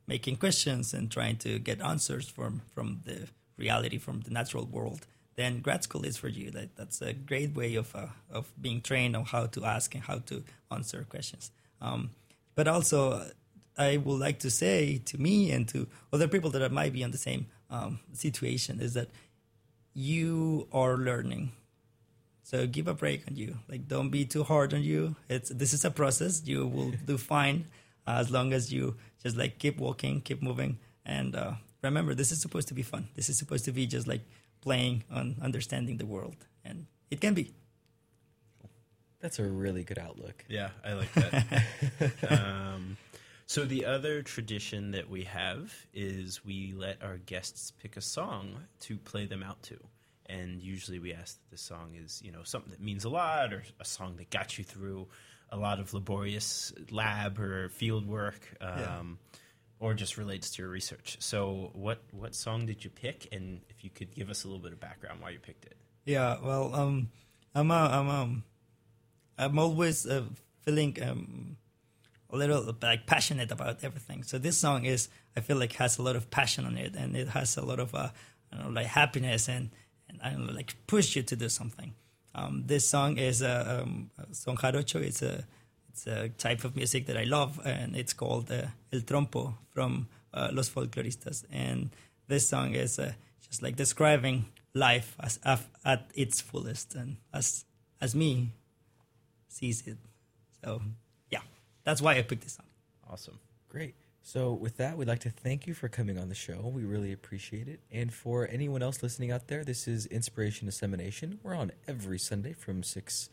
making 0.07 0.37
questions 0.37 0.95
and 0.95 1.11
trying 1.11 1.37
to 1.39 1.59
get 1.59 1.81
answers 1.83 2.29
from 2.29 2.63
from 2.75 3.01
the 3.05 3.29
reality 3.57 3.99
from 3.99 4.21
the 4.21 4.31
natural 4.31 4.65
world, 4.65 5.07
then 5.37 5.61
grad 5.61 5.83
school 5.83 6.05
is 6.05 6.17
for 6.17 6.29
you. 6.29 6.51
That 6.51 6.77
that's 6.77 7.03
a 7.03 7.13
great 7.13 7.55
way 7.55 7.75
of 7.75 7.95
uh, 7.95 8.07
of 8.31 8.53
being 8.61 8.81
trained 8.81 9.17
on 9.17 9.25
how 9.25 9.47
to 9.47 9.65
ask 9.65 9.95
and 9.95 10.05
how 10.05 10.19
to 10.27 10.45
answer 10.71 11.05
questions. 11.09 11.51
Um, 11.81 12.11
but 12.55 12.69
also, 12.69 13.13
uh, 13.13 13.25
I 13.77 13.97
would 13.97 14.21
like 14.21 14.39
to 14.41 14.51
say 14.51 14.99
to 15.07 15.21
me 15.21 15.51
and 15.51 15.67
to 15.69 15.89
other 16.13 16.29
people 16.29 16.51
that 16.51 16.73
might 16.73 16.93
be 16.93 17.03
in 17.03 17.11
the 17.11 17.19
same 17.19 17.47
um, 17.71 18.01
situation 18.13 18.81
is 18.81 18.95
that 18.95 19.09
you 19.95 20.69
are 20.73 20.97
learning 20.97 21.53
so 22.51 22.67
give 22.67 22.89
a 22.89 22.95
break 22.95 23.23
on 23.29 23.37
you. 23.37 23.59
Like 23.69 23.87
don't 23.87 24.11
be 24.11 24.25
too 24.25 24.43
hard 24.43 24.75
on 24.75 24.83
you. 24.83 25.15
It's 25.29 25.51
this 25.51 25.73
is 25.73 25.85
a 25.85 25.91
process. 25.91 26.43
You 26.45 26.67
will 26.67 26.91
do 27.07 27.17
fine 27.17 27.67
uh, 28.09 28.17
as 28.19 28.31
long 28.33 28.53
as 28.53 28.73
you 28.73 28.97
just 29.23 29.37
like 29.37 29.59
keep 29.59 29.79
walking, 29.79 30.21
keep 30.21 30.43
moving, 30.43 30.79
and 31.07 31.37
uh, 31.37 31.53
remember 31.83 32.13
this 32.13 32.33
is 32.33 32.41
supposed 32.41 32.67
to 32.69 32.75
be 32.75 32.83
fun. 32.83 33.07
This 33.15 33.29
is 33.29 33.39
supposed 33.39 33.65
to 33.67 33.73
be 33.73 33.87
just 33.87 34.09
like 34.09 34.23
playing 34.63 35.05
on 35.13 35.37
understanding 35.41 35.99
the 35.99 36.07
world, 36.07 36.45
and 36.65 36.87
it 37.09 37.21
can 37.21 37.35
be. 37.35 37.55
That's 39.21 39.39
a 39.39 39.45
really 39.45 39.85
good 39.85 39.99
outlook. 39.99 40.45
Yeah, 40.49 40.71
I 40.85 40.95
like 40.95 41.13
that. 41.13 41.63
um, 42.31 42.97
so 43.47 43.65
the 43.65 43.85
other 43.85 44.23
tradition 44.23 44.91
that 44.91 45.09
we 45.09 45.23
have 45.25 45.73
is 45.95 46.45
we 46.45 46.73
let 46.75 47.01
our 47.01 47.19
guests 47.19 47.71
pick 47.71 47.97
a 47.97 48.01
song 48.01 48.65
to 48.81 48.97
play 48.97 49.27
them 49.27 49.43
out 49.45 49.63
to. 49.65 49.79
And 50.31 50.63
usually 50.63 50.99
we 50.99 51.13
ask 51.13 51.35
that 51.37 51.51
the 51.51 51.59
song 51.59 51.95
is, 52.03 52.21
you 52.25 52.31
know, 52.33 52.43
something 52.45 52.71
that 52.71 52.81
means 52.81 53.05
a 53.05 53.09
lot 53.09 53.53
or 53.53 53.63
a 53.81 53.85
song 53.85 54.17
that 54.17 54.31
got 54.31 54.57
you 54.59 54.65
through 54.65 55.09
a 55.51 55.57
lot 55.57 55.81
of 55.81 55.93
laborious 55.93 56.73
lab 56.91 57.39
or 57.41 57.69
field 57.71 58.07
work 58.07 58.41
um, 58.61 58.79
Yeah. 58.79 59.03
or 59.81 59.95
just 59.95 60.17
relates 60.17 60.51
to 60.53 60.63
your 60.63 60.71
research. 60.71 61.17
So 61.21 61.71
what, 61.75 62.01
what 62.13 62.35
song 62.35 62.67
did 62.67 62.85
you 62.85 62.91
pick? 62.91 63.29
And 63.33 63.61
if 63.69 63.83
you 63.83 63.91
could 63.91 64.15
give 64.15 64.31
us 64.31 64.45
a 64.45 64.47
little 64.49 64.63
bit 64.63 64.73
of 64.73 64.79
background 64.81 65.21
why 65.21 65.31
you 65.31 65.39
picked 65.41 65.65
it. 65.65 65.77
Yeah. 66.05 66.37
Well, 66.43 66.75
um, 66.75 67.09
I'm 67.55 67.71
uh, 67.71 67.89
I'm 67.89 68.09
um, 68.09 68.45
I'm 69.37 69.59
always 69.59 70.07
uh, 70.07 70.23
feeling 70.63 70.97
um, 71.03 71.57
a 72.31 72.37
little 72.37 72.75
like 72.81 73.07
passionate 73.07 73.51
about 73.51 73.83
everything. 73.83 74.23
So 74.23 74.39
this 74.39 74.57
song 74.57 74.85
is 74.85 75.09
I 75.37 75.41
feel 75.41 75.57
like 75.57 75.73
has 75.75 75.99
a 75.99 76.03
lot 76.03 76.15
of 76.17 76.31
passion 76.31 76.65
on 76.65 76.77
it, 76.77 76.95
and 76.97 77.17
it 77.17 77.29
has 77.29 77.57
a 77.57 77.65
lot 77.65 77.81
of 77.81 77.95
uh, 77.95 78.09
I 78.53 78.57
don't 78.57 78.67
know, 78.67 78.81
like 78.81 78.87
happiness 78.87 79.49
and 79.49 79.71
I 80.23 80.31
don't 80.31 80.47
know, 80.47 80.53
like 80.53 80.75
push 80.87 81.17
you 81.17 81.23
to 81.23 81.37
do 81.37 81.49
something. 81.49 81.95
Um, 82.35 82.65
this 82.67 82.89
song 82.89 83.19
is 83.19 83.43
a, 83.43 83.83
um, 83.83 84.11
a 84.19 84.35
son 84.35 84.57
jarocho. 84.57 85.01
It's 85.01 85.23
a 85.23 85.45
it's 85.89 86.07
a 86.07 86.29
type 86.29 86.65
of 86.65 86.77
music 86.77 87.07
that 87.07 87.17
I 87.17 87.25
love, 87.25 87.61
and 87.65 87.97
it's 87.97 88.13
called 88.13 88.51
uh, 88.51 88.67
El 88.93 89.01
Trompo 89.01 89.55
from 89.71 90.09
uh, 90.33 90.49
Los 90.53 90.71
Folkloristas. 90.71 91.45
And 91.53 91.91
this 92.29 92.49
song 92.49 92.75
is 92.75 92.99
uh, 92.99 93.13
just 93.49 93.63
like 93.63 93.77
describing 93.77 94.47
life 94.75 95.17
as, 95.19 95.41
as 95.45 95.67
at 95.85 96.11
its 96.15 96.41
fullest 96.41 96.95
and 96.95 97.17
as 97.35 97.65
as 98.01 98.15
me 98.15 98.51
sees 99.49 99.87
it. 99.87 99.99
So 100.65 100.81
yeah, 101.31 101.43
that's 101.85 102.01
why 102.01 102.17
I 102.17 102.23
picked 102.23 102.45
this 102.45 102.55
song. 102.55 102.67
Awesome. 103.11 103.39
Great. 103.69 103.95
So, 104.23 104.53
with 104.53 104.77
that, 104.77 104.97
we'd 104.97 105.09
like 105.09 105.21
to 105.21 105.31
thank 105.31 105.67
you 105.67 105.75
for 105.75 105.89
coming 105.89 106.19
on 106.19 106.29
the 106.29 106.35
show. 106.35 106.71
We 106.73 106.85
really 106.85 107.11
appreciate 107.13 107.67
it. 107.69 107.81
And 107.91 108.13
for 108.13 108.47
anyone 108.49 108.83
else 108.83 109.03
listening 109.03 109.33
out 109.33 109.49
there, 109.49 109.65
this 109.65 109.89
is 109.89 110.07
Inspiration 110.07 110.67
Dissemination. 110.67 111.41
We're 111.43 111.55
on 111.55 111.73
every 111.89 112.19
Sunday 112.19 112.53
from 112.53 112.83
6 112.83 113.31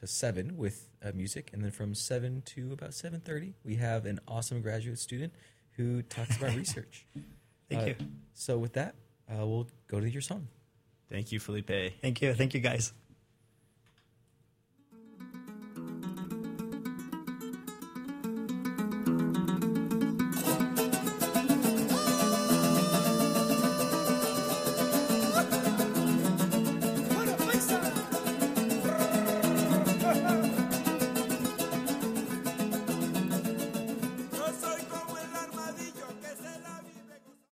to 0.00 0.06
7 0.06 0.56
with 0.56 0.88
uh, 1.04 1.12
music. 1.14 1.50
And 1.52 1.62
then 1.62 1.70
from 1.70 1.94
7 1.94 2.42
to 2.46 2.72
about 2.72 2.90
7.30, 2.90 3.52
we 3.64 3.76
have 3.76 4.06
an 4.06 4.18
awesome 4.26 4.62
graduate 4.62 4.98
student 4.98 5.34
who 5.72 6.02
talks 6.02 6.36
about 6.38 6.56
research. 6.56 7.06
Thank 7.68 7.82
Uh, 7.82 7.86
you. 7.86 7.94
So, 8.32 8.56
with 8.58 8.72
that, 8.72 8.94
uh, 9.30 9.46
we'll 9.46 9.68
go 9.88 10.00
to 10.00 10.10
your 10.10 10.22
song. 10.22 10.48
Thank 11.10 11.32
you, 11.32 11.38
Felipe. 11.38 11.70
Thank 12.00 12.22
you. 12.22 12.32
Thank 12.34 12.54
you, 12.54 12.60
guys. 12.60 12.92